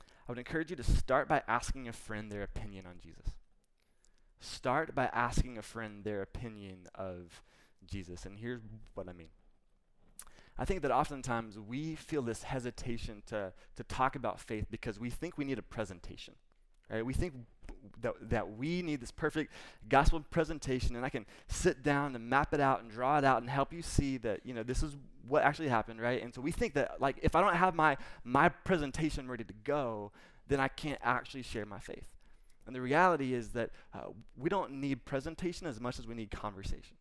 I 0.00 0.32
would 0.32 0.38
encourage 0.38 0.70
you 0.70 0.76
to 0.76 0.84
start 0.84 1.28
by 1.28 1.42
asking 1.46 1.86
a 1.86 1.92
friend 1.92 2.32
their 2.32 2.42
opinion 2.42 2.84
on 2.84 2.96
Jesus. 3.00 3.32
Start 4.40 4.94
by 4.94 5.06
asking 5.06 5.58
a 5.58 5.62
friend 5.62 6.04
their 6.04 6.22
opinion 6.22 6.86
of 6.94 7.42
Jesus. 7.86 8.24
And 8.24 8.38
here's 8.38 8.60
what 8.94 9.08
I 9.08 9.12
mean. 9.12 9.28
I 10.58 10.64
think 10.64 10.82
that 10.82 10.90
oftentimes 10.90 11.58
we 11.58 11.94
feel 11.94 12.22
this 12.22 12.42
hesitation 12.42 13.22
to, 13.26 13.52
to 13.76 13.84
talk 13.84 14.16
about 14.16 14.40
faith 14.40 14.66
because 14.70 14.98
we 14.98 15.08
think 15.10 15.38
we 15.38 15.44
need 15.44 15.58
a 15.58 15.62
presentation. 15.62 16.34
Right? 16.90 17.04
We 17.04 17.14
think 17.14 17.34
that, 18.00 18.14
that 18.30 18.56
we 18.56 18.82
need 18.82 19.00
this 19.00 19.10
perfect 19.10 19.52
gospel 19.88 20.24
presentation 20.30 20.96
and 20.96 21.04
I 21.04 21.10
can 21.10 21.26
sit 21.46 21.82
down 21.82 22.16
and 22.16 22.28
map 22.28 22.52
it 22.54 22.60
out 22.60 22.82
and 22.82 22.90
draw 22.90 23.18
it 23.18 23.24
out 23.24 23.40
and 23.40 23.50
help 23.50 23.72
you 23.72 23.82
see 23.82 24.16
that, 24.18 24.40
you 24.44 24.54
know, 24.54 24.62
this 24.62 24.82
is 24.82 24.96
what 25.28 25.42
actually 25.42 25.68
happened, 25.68 26.00
right? 26.00 26.22
And 26.22 26.34
so 26.34 26.40
we 26.40 26.50
think 26.50 26.74
that 26.74 27.00
like 27.00 27.18
if 27.22 27.36
I 27.36 27.40
don't 27.40 27.54
have 27.54 27.74
my 27.74 27.96
my 28.24 28.48
presentation 28.48 29.28
ready 29.28 29.44
to 29.44 29.54
go, 29.64 30.12
then 30.48 30.60
I 30.60 30.68
can't 30.68 31.00
actually 31.04 31.42
share 31.42 31.66
my 31.66 31.78
faith. 31.78 32.08
And 32.68 32.76
the 32.76 32.82
reality 32.82 33.32
is 33.32 33.48
that 33.52 33.70
uh, 33.94 34.10
we 34.36 34.50
don't 34.50 34.72
need 34.72 35.06
presentation 35.06 35.66
as 35.66 35.80
much 35.80 35.98
as 35.98 36.06
we 36.06 36.14
need 36.14 36.30
conversation. 36.30 36.98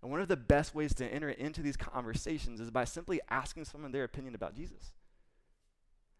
And 0.00 0.10
one 0.12 0.20
of 0.20 0.28
the 0.28 0.36
best 0.36 0.72
ways 0.72 0.94
to 0.94 1.04
enter 1.04 1.30
into 1.30 1.62
these 1.62 1.76
conversations 1.76 2.60
is 2.60 2.70
by 2.70 2.84
simply 2.84 3.20
asking 3.28 3.64
someone 3.64 3.90
their 3.90 4.04
opinion 4.04 4.36
about 4.36 4.54
Jesus. 4.54 4.92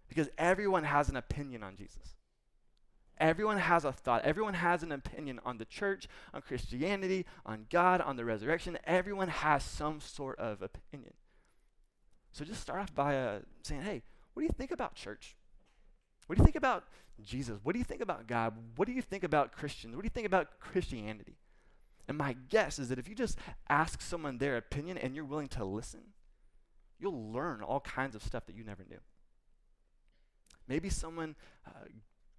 Because 0.08 0.28
everyone 0.36 0.82
has 0.82 1.08
an 1.08 1.14
opinion 1.14 1.62
on 1.62 1.76
Jesus. 1.76 2.16
Everyone 3.18 3.58
has 3.58 3.84
a 3.84 3.92
thought. 3.92 4.24
Everyone 4.24 4.54
has 4.54 4.82
an 4.82 4.90
opinion 4.90 5.38
on 5.44 5.58
the 5.58 5.64
church, 5.64 6.08
on 6.34 6.42
Christianity, 6.42 7.26
on 7.46 7.66
God, 7.70 8.00
on 8.00 8.16
the 8.16 8.24
resurrection. 8.24 8.76
Everyone 8.82 9.28
has 9.28 9.62
some 9.62 10.00
sort 10.00 10.36
of 10.40 10.62
opinion. 10.62 11.12
So 12.32 12.44
just 12.44 12.60
start 12.60 12.80
off 12.80 12.92
by 12.92 13.16
uh, 13.16 13.38
saying, 13.62 13.82
hey, 13.82 14.02
what 14.34 14.40
do 14.40 14.46
you 14.46 14.54
think 14.58 14.72
about 14.72 14.96
church? 14.96 15.36
What 16.28 16.36
do 16.36 16.42
you 16.42 16.44
think 16.44 16.56
about 16.56 16.84
Jesus? 17.24 17.58
What 17.62 17.72
do 17.72 17.78
you 17.78 17.86
think 17.86 18.02
about 18.02 18.26
God? 18.26 18.52
What 18.76 18.86
do 18.86 18.92
you 18.92 19.00
think 19.00 19.24
about 19.24 19.52
Christians? 19.52 19.96
What 19.96 20.02
do 20.02 20.06
you 20.06 20.10
think 20.10 20.26
about 20.26 20.60
Christianity? 20.60 21.38
And 22.06 22.18
my 22.18 22.36
guess 22.50 22.78
is 22.78 22.90
that 22.90 22.98
if 22.98 23.08
you 23.08 23.14
just 23.14 23.38
ask 23.70 24.02
someone 24.02 24.36
their 24.36 24.58
opinion 24.58 24.98
and 24.98 25.14
you're 25.14 25.24
willing 25.24 25.48
to 25.48 25.64
listen, 25.64 26.00
you'll 26.98 27.32
learn 27.32 27.62
all 27.62 27.80
kinds 27.80 28.14
of 28.14 28.22
stuff 28.22 28.44
that 28.44 28.54
you 28.54 28.62
never 28.62 28.84
knew. 28.88 28.98
Maybe 30.68 30.90
someone 30.90 31.34
uh, 31.66 31.86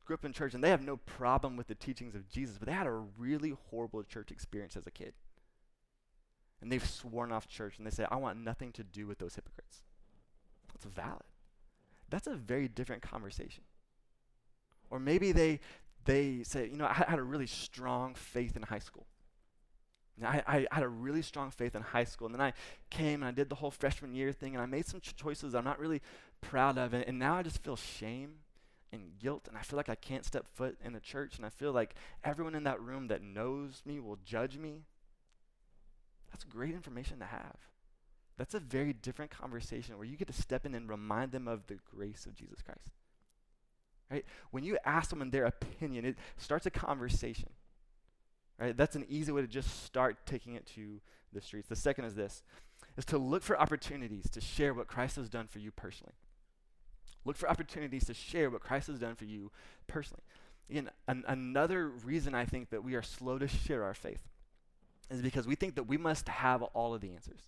grew 0.05 0.13
up 0.13 0.23
in 0.23 0.33
church 0.33 0.53
and 0.53 0.63
they 0.63 0.69
have 0.69 0.83
no 0.83 0.97
problem 0.97 1.57
with 1.57 1.65
the 1.65 1.73
teachings 1.73 2.13
of 2.13 2.29
Jesus, 2.29 2.59
but 2.59 2.67
they 2.67 2.73
had 2.73 2.85
a 2.85 2.91
really 2.91 3.55
horrible 3.71 4.03
church 4.03 4.29
experience 4.29 4.77
as 4.77 4.85
a 4.85 4.91
kid. 4.91 5.13
And 6.61 6.71
they've 6.71 6.87
sworn 6.87 7.31
off 7.31 7.47
church 7.47 7.79
and 7.79 7.87
they 7.87 7.91
say, 7.91 8.05
I 8.11 8.17
want 8.17 8.37
nothing 8.37 8.71
to 8.73 8.83
do 8.83 9.07
with 9.07 9.17
those 9.17 9.33
hypocrites. 9.33 9.81
That's 10.71 10.85
valid. 10.85 11.23
That's 12.09 12.27
a 12.27 12.35
very 12.35 12.67
different 12.67 13.01
conversation. 13.01 13.63
Or 14.89 14.99
maybe 14.99 15.31
they 15.31 15.59
they 16.05 16.43
say, 16.43 16.67
you 16.67 16.77
know, 16.77 16.85
I 16.85 17.05
had 17.07 17.19
a 17.19 17.23
really 17.23 17.47
strong 17.47 18.15
faith 18.15 18.55
in 18.55 18.63
high 18.63 18.79
school. 18.79 19.05
I, 20.23 20.43
I, 20.47 20.75
had 20.75 20.83
a 20.83 20.87
really 20.89 21.21
strong 21.21 21.51
faith 21.51 21.75
in 21.75 21.81
high 21.81 22.03
school. 22.03 22.27
And 22.27 22.35
then 22.35 22.41
I 22.41 22.53
came 22.89 23.21
and 23.21 23.25
I 23.25 23.31
did 23.31 23.49
the 23.49 23.55
whole 23.55 23.71
freshman 23.71 24.13
year 24.13 24.31
thing 24.31 24.55
and 24.55 24.61
I 24.61 24.65
made 24.65 24.85
some 24.85 24.99
ch- 24.99 25.15
choices 25.15 25.55
I'm 25.55 25.63
not 25.63 25.79
really 25.79 26.01
proud 26.41 26.77
of. 26.77 26.93
And, 26.93 27.05
and 27.07 27.19
now 27.19 27.35
I 27.35 27.43
just 27.43 27.63
feel 27.63 27.75
shame 27.75 28.31
and 28.91 29.17
guilt 29.19 29.47
and 29.47 29.57
I 29.57 29.61
feel 29.61 29.77
like 29.77 29.89
I 29.89 29.95
can't 29.95 30.25
step 30.25 30.45
foot 30.55 30.77
in 30.83 30.93
the 30.93 30.99
church 30.99 31.37
and 31.37 31.45
I 31.45 31.49
feel 31.49 31.71
like 31.71 31.95
everyone 32.23 32.55
in 32.55 32.63
that 32.63 32.81
room 32.81 33.07
that 33.07 33.21
knows 33.21 33.81
me 33.85 33.99
will 33.99 34.17
judge 34.25 34.57
me. 34.57 34.83
That's 36.31 36.43
great 36.43 36.73
information 36.73 37.19
to 37.19 37.25
have. 37.25 37.57
That's 38.37 38.53
a 38.53 38.59
very 38.59 38.93
different 38.93 39.31
conversation 39.31 39.97
where 39.97 40.07
you 40.07 40.15
get 40.15 40.27
to 40.27 40.41
step 40.41 40.65
in 40.65 40.73
and 40.73 40.89
remind 40.89 41.31
them 41.31 41.47
of 41.47 41.67
the 41.67 41.77
grace 41.95 42.25
of 42.25 42.35
Jesus 42.35 42.61
Christ. 42.61 42.91
Right? 44.11 44.25
When 44.51 44.63
you 44.63 44.77
ask 44.85 45.09
someone 45.09 45.29
their 45.29 45.45
opinion, 45.45 46.05
it 46.05 46.17
starts 46.37 46.65
a 46.65 46.71
conversation. 46.71 47.49
Right? 48.59 48.75
That's 48.75 48.95
an 48.95 49.05
easy 49.07 49.31
way 49.31 49.41
to 49.41 49.47
just 49.47 49.85
start 49.85 50.25
taking 50.25 50.55
it 50.55 50.65
to 50.75 50.99
the 51.31 51.41
streets. 51.41 51.67
The 51.67 51.75
second 51.75 52.05
is 52.05 52.15
this 52.15 52.43
is 52.97 53.05
to 53.05 53.17
look 53.17 53.43
for 53.43 53.59
opportunities 53.59 54.29
to 54.31 54.41
share 54.41 54.73
what 54.73 54.87
Christ 54.87 55.15
has 55.15 55.29
done 55.29 55.47
for 55.47 55.59
you 55.59 55.71
personally. 55.71 56.13
Look 57.25 57.37
for 57.37 57.49
opportunities 57.49 58.05
to 58.05 58.13
share 58.13 58.49
what 58.49 58.61
Christ 58.61 58.87
has 58.87 58.99
done 58.99 59.15
for 59.15 59.25
you 59.25 59.51
personally. 59.87 60.23
Again, 60.69 60.89
an, 61.07 61.23
another 61.27 61.87
reason 61.87 62.35
I 62.35 62.45
think 62.45 62.69
that 62.69 62.83
we 62.83 62.95
are 62.95 63.01
slow 63.01 63.37
to 63.37 63.47
share 63.47 63.83
our 63.83 63.93
faith 63.93 64.27
is 65.09 65.21
because 65.21 65.47
we 65.47 65.55
think 65.55 65.75
that 65.75 65.83
we 65.83 65.97
must 65.97 66.27
have 66.29 66.61
all 66.61 66.93
of 66.93 67.01
the 67.01 67.11
answers. 67.11 67.41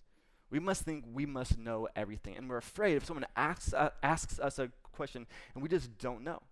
We 0.50 0.58
must 0.58 0.82
think 0.82 1.04
we 1.12 1.24
must 1.24 1.58
know 1.58 1.88
everything. 1.96 2.36
And 2.36 2.48
we're 2.48 2.58
afraid 2.58 2.96
if 2.96 3.04
someone 3.04 3.26
asks, 3.36 3.72
uh, 3.72 3.90
asks 4.02 4.38
us 4.38 4.58
a 4.58 4.70
question 4.92 5.26
and 5.54 5.62
we 5.62 5.68
just 5.68 5.98
don't 5.98 6.22
know. 6.22 6.42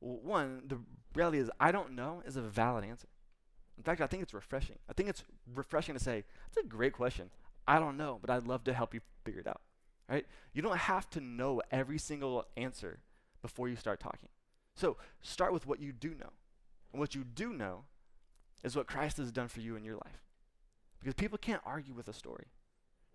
One, 0.00 0.62
the 0.66 0.78
reality 1.14 1.38
is, 1.38 1.50
I 1.58 1.72
don't 1.72 1.92
know 1.92 2.22
is 2.26 2.36
a 2.36 2.42
valid 2.42 2.84
answer. 2.84 3.08
In 3.76 3.82
fact, 3.82 4.00
I 4.00 4.06
think 4.06 4.22
it's 4.22 4.34
refreshing. 4.34 4.78
I 4.88 4.92
think 4.92 5.08
it's 5.08 5.24
refreshing 5.54 5.94
to 5.94 6.02
say, 6.02 6.24
that's 6.46 6.64
a 6.64 6.68
great 6.68 6.92
question. 6.92 7.30
I 7.66 7.78
don't 7.78 7.96
know, 7.96 8.18
but 8.20 8.30
I'd 8.30 8.46
love 8.46 8.64
to 8.64 8.72
help 8.72 8.94
you 8.94 9.00
figure 9.24 9.40
it 9.40 9.46
out. 9.46 9.60
Right? 10.08 10.26
You 10.52 10.62
don't 10.62 10.78
have 10.78 11.08
to 11.10 11.20
know 11.20 11.62
every 11.70 11.98
single 11.98 12.44
answer 12.56 13.00
before 13.42 13.68
you 13.68 13.76
start 13.76 14.00
talking. 14.00 14.30
So 14.74 14.96
start 15.20 15.52
with 15.52 15.66
what 15.66 15.80
you 15.80 15.92
do 15.92 16.10
know. 16.10 16.32
And 16.92 17.00
what 17.00 17.14
you 17.14 17.24
do 17.24 17.52
know 17.52 17.84
is 18.64 18.74
what 18.74 18.86
Christ 18.86 19.18
has 19.18 19.30
done 19.30 19.48
for 19.48 19.60
you 19.60 19.76
in 19.76 19.84
your 19.84 19.96
life. 19.96 20.24
Because 20.98 21.14
people 21.14 21.38
can't 21.38 21.62
argue 21.64 21.94
with 21.94 22.08
a 22.08 22.12
story. 22.12 22.46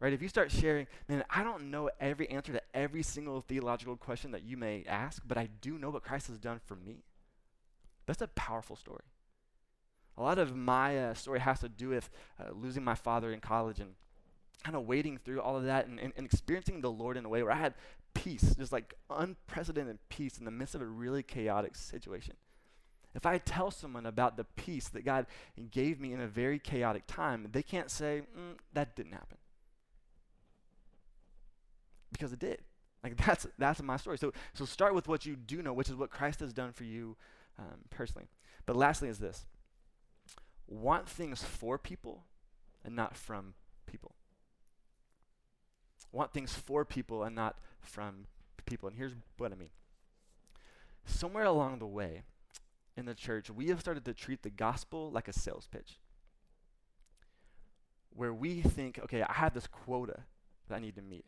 Right? 0.04 0.12
If 0.12 0.22
you 0.22 0.28
start 0.28 0.52
sharing, 0.52 0.88
man, 1.08 1.24
I 1.30 1.46
don't 1.46 1.72
know 1.72 1.90
every 1.98 2.30
answer 2.30 2.52
to 2.52 2.62
every 2.74 3.04
single 3.04 3.40
theological 3.40 3.96
question 3.96 4.32
that 4.32 4.44
you 4.44 4.58
may 4.58 4.84
ask, 4.86 5.24
but 5.26 5.38
I 5.38 5.48
do 5.62 5.78
know 5.78 5.92
what 5.92 6.04
Christ 6.04 6.28
has 6.28 6.38
done 6.38 6.60
for 6.66 6.76
me. 6.76 7.06
That's 8.06 8.22
a 8.22 8.28
powerful 8.28 8.76
story. 8.76 9.06
A 10.18 10.22
lot 10.22 10.40
of 10.40 10.58
my 10.58 10.98
uh, 10.98 11.14
story 11.14 11.40
has 11.40 11.62
to 11.62 11.70
do 11.70 11.88
with 11.88 12.10
uh, 12.38 12.52
losing 12.52 12.84
my 12.84 12.96
father 12.96 13.32
in 13.32 13.40
college 13.40 13.80
and 13.80 13.92
kind 14.66 14.76
of 14.76 14.86
wading 14.86 15.20
through 15.20 15.40
all 15.40 15.56
of 15.56 15.64
that 15.64 15.88
and, 15.88 16.02
and, 16.02 16.12
and, 16.18 16.26
experiencing 16.26 16.82
the 16.82 16.92
Lord 16.92 17.16
in 17.16 17.24
a 17.24 17.30
way 17.30 17.42
where 17.42 17.54
I 17.54 17.60
had 17.60 17.74
peace, 18.14 18.56
just 18.56 18.74
like 18.74 18.96
unprecedented 19.10 20.00
peace 20.10 20.38
in 20.38 20.44
the 20.44 20.52
midst 20.52 20.76
of 20.76 20.82
a 20.82 20.86
really 20.86 21.24
chaotic 21.24 21.78
situation. 21.78 22.36
If 23.16 23.26
I 23.26 23.38
tell 23.38 23.72
someone 23.72 24.06
about 24.06 24.36
the 24.36 24.44
peace 24.44 24.90
that 24.90 25.06
God 25.06 25.28
gave 25.72 26.02
me 26.02 26.12
in 26.12 26.20
a 26.20 26.28
very 26.28 26.60
chaotic 26.60 27.04
time, 27.08 27.48
they 27.54 27.64
can't 27.64 27.90
say, 27.90 28.24
mm, 28.38 28.58
that 28.74 28.98
didn't 28.98 29.14
happen. 29.14 29.38
Because 32.14 32.32
it 32.32 32.40
did. 32.40 32.62
Like 33.04 33.18
that's 33.26 33.46
that's 33.58 33.82
my 33.82 33.98
story. 33.98 34.18
So 34.18 34.32
so 34.54 34.66
start 34.66 34.96
with 34.96 35.08
what 35.08 35.26
you 35.26 35.36
do 35.36 35.62
know, 35.62 35.74
which 35.74 35.90
is 35.90 35.96
what 35.96 36.10
Christ 36.10 36.40
has 36.40 36.54
done 36.54 36.72
for 36.72 36.86
you 36.86 37.18
um, 37.60 37.80
personally. 37.90 38.30
But 38.66 38.76
lastly 38.78 39.10
is 39.10 39.20
this: 39.20 39.46
want 40.68 41.10
things 41.10 41.44
for 41.44 41.78
people 41.78 42.24
and 42.84 42.96
not 42.96 43.16
from 43.16 43.54
people. 43.86 44.16
Want 46.12 46.32
things 46.32 46.54
for 46.54 46.86
people 46.86 47.24
and 47.24 47.36
not 47.36 47.58
from 47.82 48.28
people. 48.66 48.88
And 48.88 48.98
here's 48.98 49.14
what 49.38 49.52
I 49.52 49.56
mean. 49.56 49.70
Somewhere 51.06 51.46
along 51.46 51.80
the 51.80 51.88
way 51.88 52.22
in 52.96 53.06
the 53.06 53.16
church, 53.16 53.50
we 53.50 53.68
have 53.68 53.80
started 53.80 54.06
to 54.06 54.14
treat 54.14 54.44
the 54.44 54.50
gospel 54.50 55.12
like 55.12 55.28
a 55.28 55.34
sales 55.34 55.68
pitch. 55.72 56.00
Where 58.16 58.34
we 58.34 58.62
think, 58.62 59.00
okay, 59.00 59.24
I 59.24 59.34
have 59.34 59.56
this 59.56 59.66
quota 59.66 60.20
that 60.68 60.76
I 60.76 60.80
need 60.80 60.96
to 60.96 61.02
meet. 61.02 61.26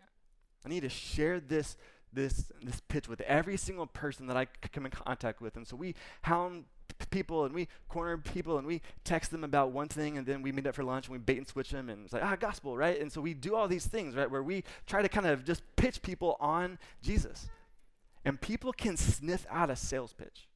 I 0.65 0.69
need 0.69 0.82
to 0.82 0.89
share 0.89 1.39
this 1.39 1.78
this 2.12 2.51
this 2.63 2.82
pitch 2.88 3.08
with 3.08 3.21
every 3.21 3.58
single 3.58 3.86
person 3.86 4.28
that 4.28 4.38
I 4.38 4.45
come 4.73 4.86
in 4.86 4.91
contact 4.91 5.41
with. 5.41 5.58
And 5.58 5.67
so 5.67 5.75
we 5.75 5.95
hound 6.23 6.65
people 7.12 7.43
and 7.43 7.54
we 7.54 7.67
corner 7.89 8.17
people 8.17 8.58
and 8.58 8.65
we 8.65 8.82
text 9.04 9.30
them 9.32 9.43
about 9.43 9.71
one 9.71 9.89
thing 9.89 10.17
and 10.17 10.25
then 10.25 10.41
we 10.41 10.51
meet 10.51 10.65
up 10.65 10.75
for 10.75 10.84
lunch 10.84 11.08
and 11.08 11.12
we 11.12 11.17
bait 11.17 11.38
and 11.38 11.47
switch 11.47 11.71
them 11.71 11.89
and 11.89 12.06
it's 12.06 12.13
like 12.13 12.23
ah 12.23 12.36
gospel 12.38 12.78
right? 12.78 12.99
And 12.99 13.12
so 13.12 13.19
we 13.19 13.34
do 13.34 13.54
all 13.54 13.67
these 13.67 13.86
things 13.86 14.15
right 14.15 14.32
where 14.32 14.41
we 14.43 14.63
try 14.88 15.01
to 15.01 15.10
kind 15.10 15.25
of 15.25 15.43
just 15.43 15.62
pitch 15.75 16.01
people 16.01 16.38
on 16.39 16.80
jesus. 17.01 17.47
And 18.23 18.39
people 18.39 18.73
can 18.73 18.97
sniff 18.97 19.45
out 19.51 19.69
a 19.69 19.75
sales 19.75 20.13
pitch. 20.13 20.47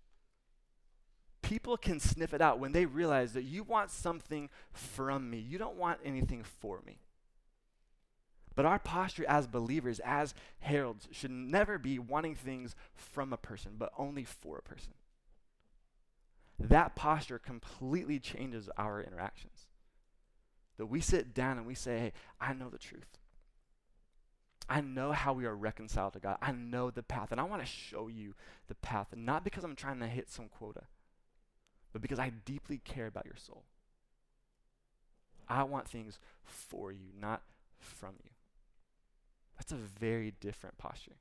People 1.42 1.78
can 1.78 2.00
sniff 2.00 2.34
it 2.34 2.42
out 2.42 2.58
when 2.58 2.72
they 2.72 2.86
realize 2.86 3.34
that 3.34 3.44
you 3.44 3.64
want 3.64 3.92
something 3.92 4.50
from 4.72 5.30
me. 5.30 5.38
You 5.38 5.58
don't 5.58 5.76
want 5.76 6.00
anything 6.04 6.44
for 6.44 6.82
me 6.86 7.00
but 8.60 8.66
our 8.66 8.78
posture 8.78 9.24
as 9.30 9.48
believers 9.48 10.02
as 10.04 10.34
heralds 10.60 11.08
should 11.12 11.32
never 11.32 11.78
be 11.78 11.98
wanting 11.98 12.36
things 12.36 12.76
from 12.94 13.32
a 13.32 13.38
person 13.38 13.76
but 13.78 13.90
only 13.98 14.26
for 14.26 14.58
a 14.58 14.62
person 14.62 14.92
that 16.60 16.96
posture 16.96 17.40
completely 17.40 18.20
changes 18.20 18.70
our 18.78 19.02
interactions. 19.02 19.68
That 20.78 20.88
we 20.88 21.00
sit 21.00 21.34
down 21.34 21.58
and 21.58 21.66
we 21.66 21.76
say, 21.76 22.00
hey, 22.00 22.14
I 22.40 22.54
know 22.54 22.70
the 22.70 22.78
truth. 22.78 23.18
I 24.70 24.82
know 24.82 25.14
how 25.14 25.34
we 25.34 25.46
are 25.46 25.56
reconciled 25.56 26.14
to 26.14 26.20
God. 26.20 26.38
I 26.42 26.52
know 26.52 26.92
the 26.92 27.02
path. 27.02 27.32
And 27.32 27.40
I 27.40 27.46
want 27.46 27.62
to 27.62 27.68
show 27.68 28.08
you 28.08 28.36
the 28.68 28.76
path, 28.76 29.08
not 29.16 29.44
because 29.44 29.64
I'm 29.64 29.76
trying 29.76 30.00
to 30.02 30.08
hit 30.08 30.30
some 30.30 30.48
quota, 30.48 30.84
but 31.92 32.02
because 32.02 32.20
I 32.20 32.32
deeply 32.46 32.80
care 32.84 33.08
about 33.08 33.26
your 33.26 33.36
soul. 33.36 33.64
I 35.48 35.64
want 35.64 35.88
things 35.88 36.20
for 36.44 36.92
you, 36.92 37.08
not 37.20 37.42
from 37.80 38.16
you. 38.24 38.30
That's 39.60 39.74
a 39.74 39.76
very 39.76 40.34
different 40.40 40.78
posture. 40.78 41.18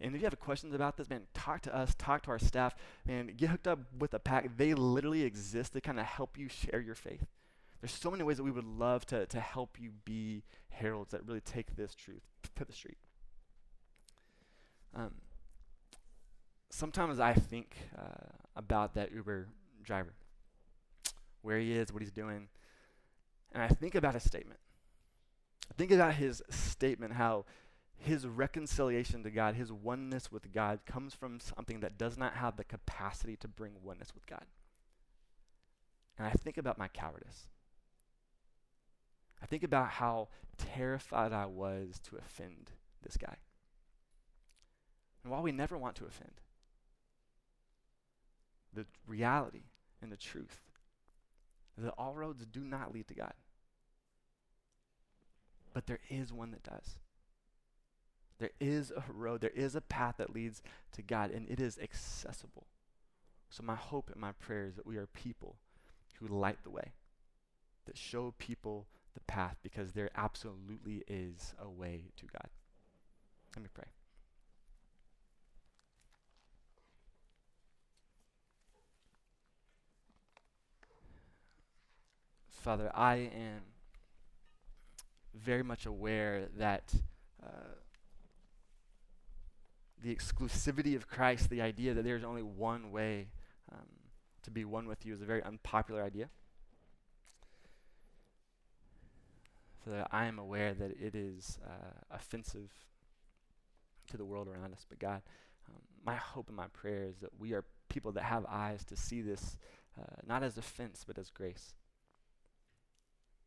And 0.00 0.14
if 0.14 0.20
you 0.20 0.26
have 0.26 0.40
questions 0.40 0.74
about 0.74 0.96
this, 0.96 1.08
man, 1.08 1.22
talk 1.32 1.60
to 1.62 1.74
us, 1.74 1.94
talk 1.96 2.22
to 2.22 2.30
our 2.30 2.38
staff, 2.38 2.74
man, 3.06 3.32
get 3.36 3.50
hooked 3.50 3.68
up 3.68 3.78
with 3.98 4.14
a 4.14 4.18
pack. 4.18 4.56
They 4.56 4.74
literally 4.74 5.22
exist 5.22 5.74
to 5.74 5.80
kind 5.80 6.00
of 6.00 6.06
help 6.06 6.36
you 6.36 6.48
share 6.48 6.80
your 6.80 6.94
faith. 6.94 7.26
There's 7.80 7.92
so 7.92 8.10
many 8.10 8.24
ways 8.24 8.38
that 8.38 8.42
we 8.42 8.50
would 8.50 8.64
love 8.64 9.06
to, 9.06 9.26
to 9.26 9.40
help 9.40 9.78
you 9.78 9.90
be 10.04 10.42
heralds 10.70 11.12
that 11.12 11.26
really 11.26 11.40
take 11.40 11.76
this 11.76 11.94
truth 11.94 12.22
to 12.56 12.64
the 12.64 12.72
street. 12.72 12.98
Um, 14.94 15.12
sometimes 16.70 17.20
I 17.20 17.34
think 17.34 17.76
uh, 17.96 18.26
about 18.56 18.94
that 18.94 19.12
Uber 19.12 19.48
driver, 19.84 20.14
where 21.42 21.58
he 21.58 21.72
is, 21.72 21.92
what 21.92 22.02
he's 22.02 22.10
doing, 22.10 22.48
and 23.52 23.62
I 23.62 23.68
think 23.68 23.94
about 23.94 24.14
his 24.14 24.24
statement. 24.24 24.60
Think 25.76 25.90
about 25.92 26.14
his 26.14 26.42
statement, 26.50 27.14
how 27.14 27.44
his 27.96 28.26
reconciliation 28.26 29.22
to 29.22 29.30
God, 29.30 29.54
his 29.54 29.72
oneness 29.72 30.32
with 30.32 30.52
God, 30.52 30.80
comes 30.86 31.14
from 31.14 31.38
something 31.40 31.80
that 31.80 31.98
does 31.98 32.16
not 32.16 32.34
have 32.34 32.56
the 32.56 32.64
capacity 32.64 33.36
to 33.36 33.48
bring 33.48 33.72
oneness 33.82 34.14
with 34.14 34.26
God. 34.26 34.44
And 36.18 36.26
I 36.26 36.32
think 36.32 36.58
about 36.58 36.78
my 36.78 36.88
cowardice. 36.88 37.48
I 39.42 39.46
think 39.46 39.62
about 39.62 39.88
how 39.88 40.28
terrified 40.58 41.32
I 41.32 41.46
was 41.46 42.00
to 42.10 42.16
offend 42.16 42.72
this 43.02 43.16
guy. 43.16 43.36
And 45.22 45.32
while 45.32 45.42
we 45.42 45.52
never 45.52 45.78
want 45.78 45.96
to 45.96 46.06
offend, 46.06 46.40
the 48.72 48.86
reality 49.06 49.64
and 50.00 50.10
the 50.10 50.16
truth 50.16 50.60
is 51.76 51.84
that 51.84 51.94
all 51.98 52.14
roads 52.14 52.44
do 52.46 52.60
not 52.60 52.92
lead 52.92 53.08
to 53.08 53.14
God. 53.14 53.32
But 55.72 55.86
there 55.86 56.00
is 56.08 56.32
one 56.32 56.50
that 56.50 56.62
does. 56.62 56.98
There 58.38 58.50
is 58.58 58.90
a 58.90 59.04
road, 59.12 59.42
there 59.42 59.50
is 59.50 59.74
a 59.74 59.80
path 59.82 60.16
that 60.18 60.34
leads 60.34 60.62
to 60.92 61.02
God, 61.02 61.30
and 61.30 61.48
it 61.48 61.60
is 61.60 61.78
accessible. 61.78 62.66
So, 63.50 63.62
my 63.62 63.74
hope 63.74 64.10
and 64.10 64.20
my 64.20 64.32
prayer 64.32 64.64
is 64.64 64.76
that 64.76 64.86
we 64.86 64.96
are 64.96 65.06
people 65.06 65.56
who 66.18 66.26
light 66.26 66.58
the 66.62 66.70
way, 66.70 66.92
that 67.86 67.98
show 67.98 68.34
people 68.38 68.86
the 69.12 69.20
path, 69.20 69.56
because 69.62 69.92
there 69.92 70.10
absolutely 70.16 71.02
is 71.06 71.54
a 71.60 71.68
way 71.68 72.04
to 72.16 72.26
God. 72.26 72.48
Let 73.54 73.62
me 73.62 73.68
pray. 73.74 73.86
Father, 82.48 82.90
I 82.94 83.16
am 83.16 83.62
very 85.34 85.62
much 85.62 85.86
aware 85.86 86.48
that 86.58 86.94
uh, 87.42 87.74
the 90.02 90.14
exclusivity 90.14 90.96
of 90.96 91.08
Christ, 91.08 91.50
the 91.50 91.62
idea 91.62 91.94
that 91.94 92.04
there's 92.04 92.24
only 92.24 92.42
one 92.42 92.90
way 92.90 93.28
um, 93.72 93.86
to 94.42 94.50
be 94.50 94.64
one 94.64 94.86
with 94.86 95.04
you, 95.04 95.14
is 95.14 95.22
a 95.22 95.26
very 95.26 95.42
unpopular 95.42 96.02
idea. 96.02 96.28
So 99.84 99.90
that 99.92 100.08
I 100.10 100.26
am 100.26 100.38
aware 100.38 100.74
that 100.74 100.90
it 100.90 101.14
is 101.14 101.58
uh, 101.64 102.14
offensive 102.14 102.70
to 104.10 104.16
the 104.16 104.24
world 104.24 104.48
around 104.48 104.72
us. 104.72 104.84
But 104.88 104.98
God, 104.98 105.22
um, 105.68 105.80
my 106.04 106.16
hope 106.16 106.48
and 106.48 106.56
my 106.56 106.66
prayer 106.68 107.04
is 107.04 107.16
that 107.20 107.30
we 107.38 107.52
are 107.54 107.64
people 107.88 108.12
that 108.12 108.24
have 108.24 108.44
eyes 108.46 108.84
to 108.84 108.96
see 108.96 109.22
this 109.22 109.56
uh, 109.98 110.04
not 110.26 110.42
as 110.42 110.56
offense, 110.56 111.04
but 111.06 111.18
as 111.18 111.30
grace. 111.30 111.74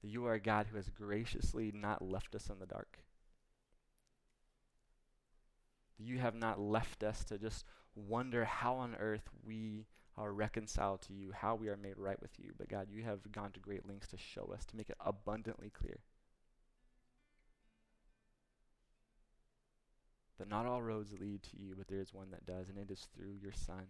That 0.03 0.09
you 0.09 0.25
are 0.25 0.33
a 0.33 0.39
God 0.39 0.67
who 0.69 0.75
has 0.75 0.89
graciously 0.89 1.71
not 1.73 2.01
left 2.01 2.35
us 2.35 2.49
in 2.49 2.59
the 2.59 2.65
dark. 2.65 2.99
You 5.97 6.19
have 6.19 6.35
not 6.35 6.59
left 6.59 7.03
us 7.03 7.23
to 7.25 7.37
just 7.37 7.65
wonder 7.95 8.43
how 8.43 8.75
on 8.75 8.95
earth 8.99 9.29
we 9.45 9.85
are 10.17 10.33
reconciled 10.33 11.01
to 11.03 11.13
you, 11.13 11.31
how 11.31 11.55
we 11.55 11.69
are 11.69 11.77
made 11.77 11.97
right 11.97 12.21
with 12.21 12.37
you. 12.37 12.51
But 12.57 12.67
God, 12.67 12.87
you 12.91 13.03
have 13.03 13.31
gone 13.31 13.51
to 13.53 13.61
great 13.61 13.87
lengths 13.87 14.09
to 14.09 14.17
show 14.17 14.51
us, 14.53 14.65
to 14.65 14.75
make 14.75 14.89
it 14.89 14.97
abundantly 14.99 15.69
clear. 15.69 15.99
That 20.37 20.49
not 20.49 20.65
all 20.65 20.81
roads 20.81 21.13
lead 21.17 21.43
to 21.43 21.57
you, 21.57 21.75
but 21.77 21.87
there 21.87 22.01
is 22.01 22.13
one 22.13 22.31
that 22.31 22.45
does, 22.45 22.67
and 22.67 22.77
it 22.77 22.91
is 22.91 23.07
through 23.15 23.35
your 23.41 23.53
Son. 23.53 23.85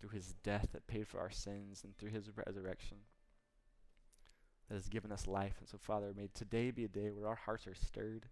Through 0.00 0.10
his 0.10 0.34
death 0.42 0.70
that 0.72 0.88
paid 0.88 1.06
for 1.06 1.20
our 1.20 1.30
sins, 1.30 1.82
and 1.84 1.96
through 1.96 2.10
his 2.10 2.28
resurrection 2.34 2.98
that 4.72 4.78
has 4.78 4.88
given 4.88 5.12
us 5.12 5.26
life. 5.26 5.56
And 5.60 5.68
so, 5.68 5.76
Father, 5.76 6.14
may 6.16 6.30
today 6.32 6.70
be 6.70 6.86
a 6.86 6.88
day 6.88 7.10
where 7.10 7.28
our 7.28 7.34
hearts 7.34 7.66
are 7.66 7.74
stirred. 7.74 8.24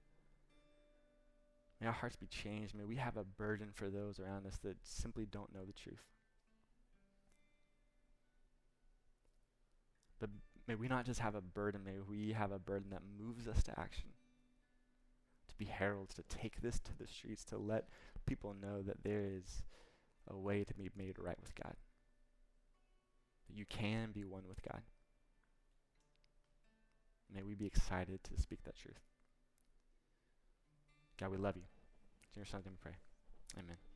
May 1.79 1.87
our 1.87 1.93
hearts 1.93 2.17
be 2.17 2.27
changed. 2.29 2.75
May 2.75 2.87
we 2.87 2.97
have 2.97 3.19
a 3.19 3.25
burden 3.25 3.69
for 3.75 3.91
those 3.91 4.19
around 4.19 4.47
us 4.47 4.57
that 4.65 4.79
simply 4.83 5.27
don't 5.27 5.55
know 5.55 5.67
the 5.67 5.75
truth. 5.75 6.01
But 10.19 10.31
may 10.67 10.77
we 10.77 10.89
not 10.89 11.05
just 11.05 11.21
have 11.21 11.35
a 11.35 11.43
burden, 11.43 11.85
may 11.85 12.01
we 12.09 12.33
have 12.33 12.53
a 12.53 12.59
burden 12.59 12.89
that 12.89 13.03
moves 13.23 13.47
us 13.47 13.63
to 13.65 13.79
action 13.79 14.09
to 15.47 15.55
be 15.59 15.67
heralds, 15.67 16.15
to 16.15 16.23
take 16.23 16.63
this 16.63 16.81
to 16.81 16.97
the 16.99 17.07
streets, 17.07 17.45
to 17.45 17.59
let 17.59 17.89
people 18.25 18.55
know 18.63 18.81
that 18.81 19.03
there 19.05 19.27
is 19.27 19.63
a 20.31 20.39
way 20.39 20.65
to 20.65 20.73
be 20.73 20.89
made 20.97 21.19
right 21.19 21.39
with 21.43 21.55
God. 21.55 21.75
That 23.47 23.59
you 23.59 23.67
can 23.67 24.13
be 24.13 24.25
one 24.25 24.45
with 24.49 24.63
God. 24.63 24.81
May 27.35 27.43
we 27.43 27.55
be 27.55 27.67
excited 27.67 28.21
to 28.25 28.41
speak 28.41 28.63
that 28.65 28.77
truth. 28.77 29.01
God, 31.19 31.31
we 31.31 31.37
love 31.37 31.57
you. 31.57 31.63
In 32.35 32.41
your 32.41 32.47
son's 32.47 32.65
name 32.65 32.75
we 32.75 32.91
pray. 32.91 32.97
Amen. 33.59 33.90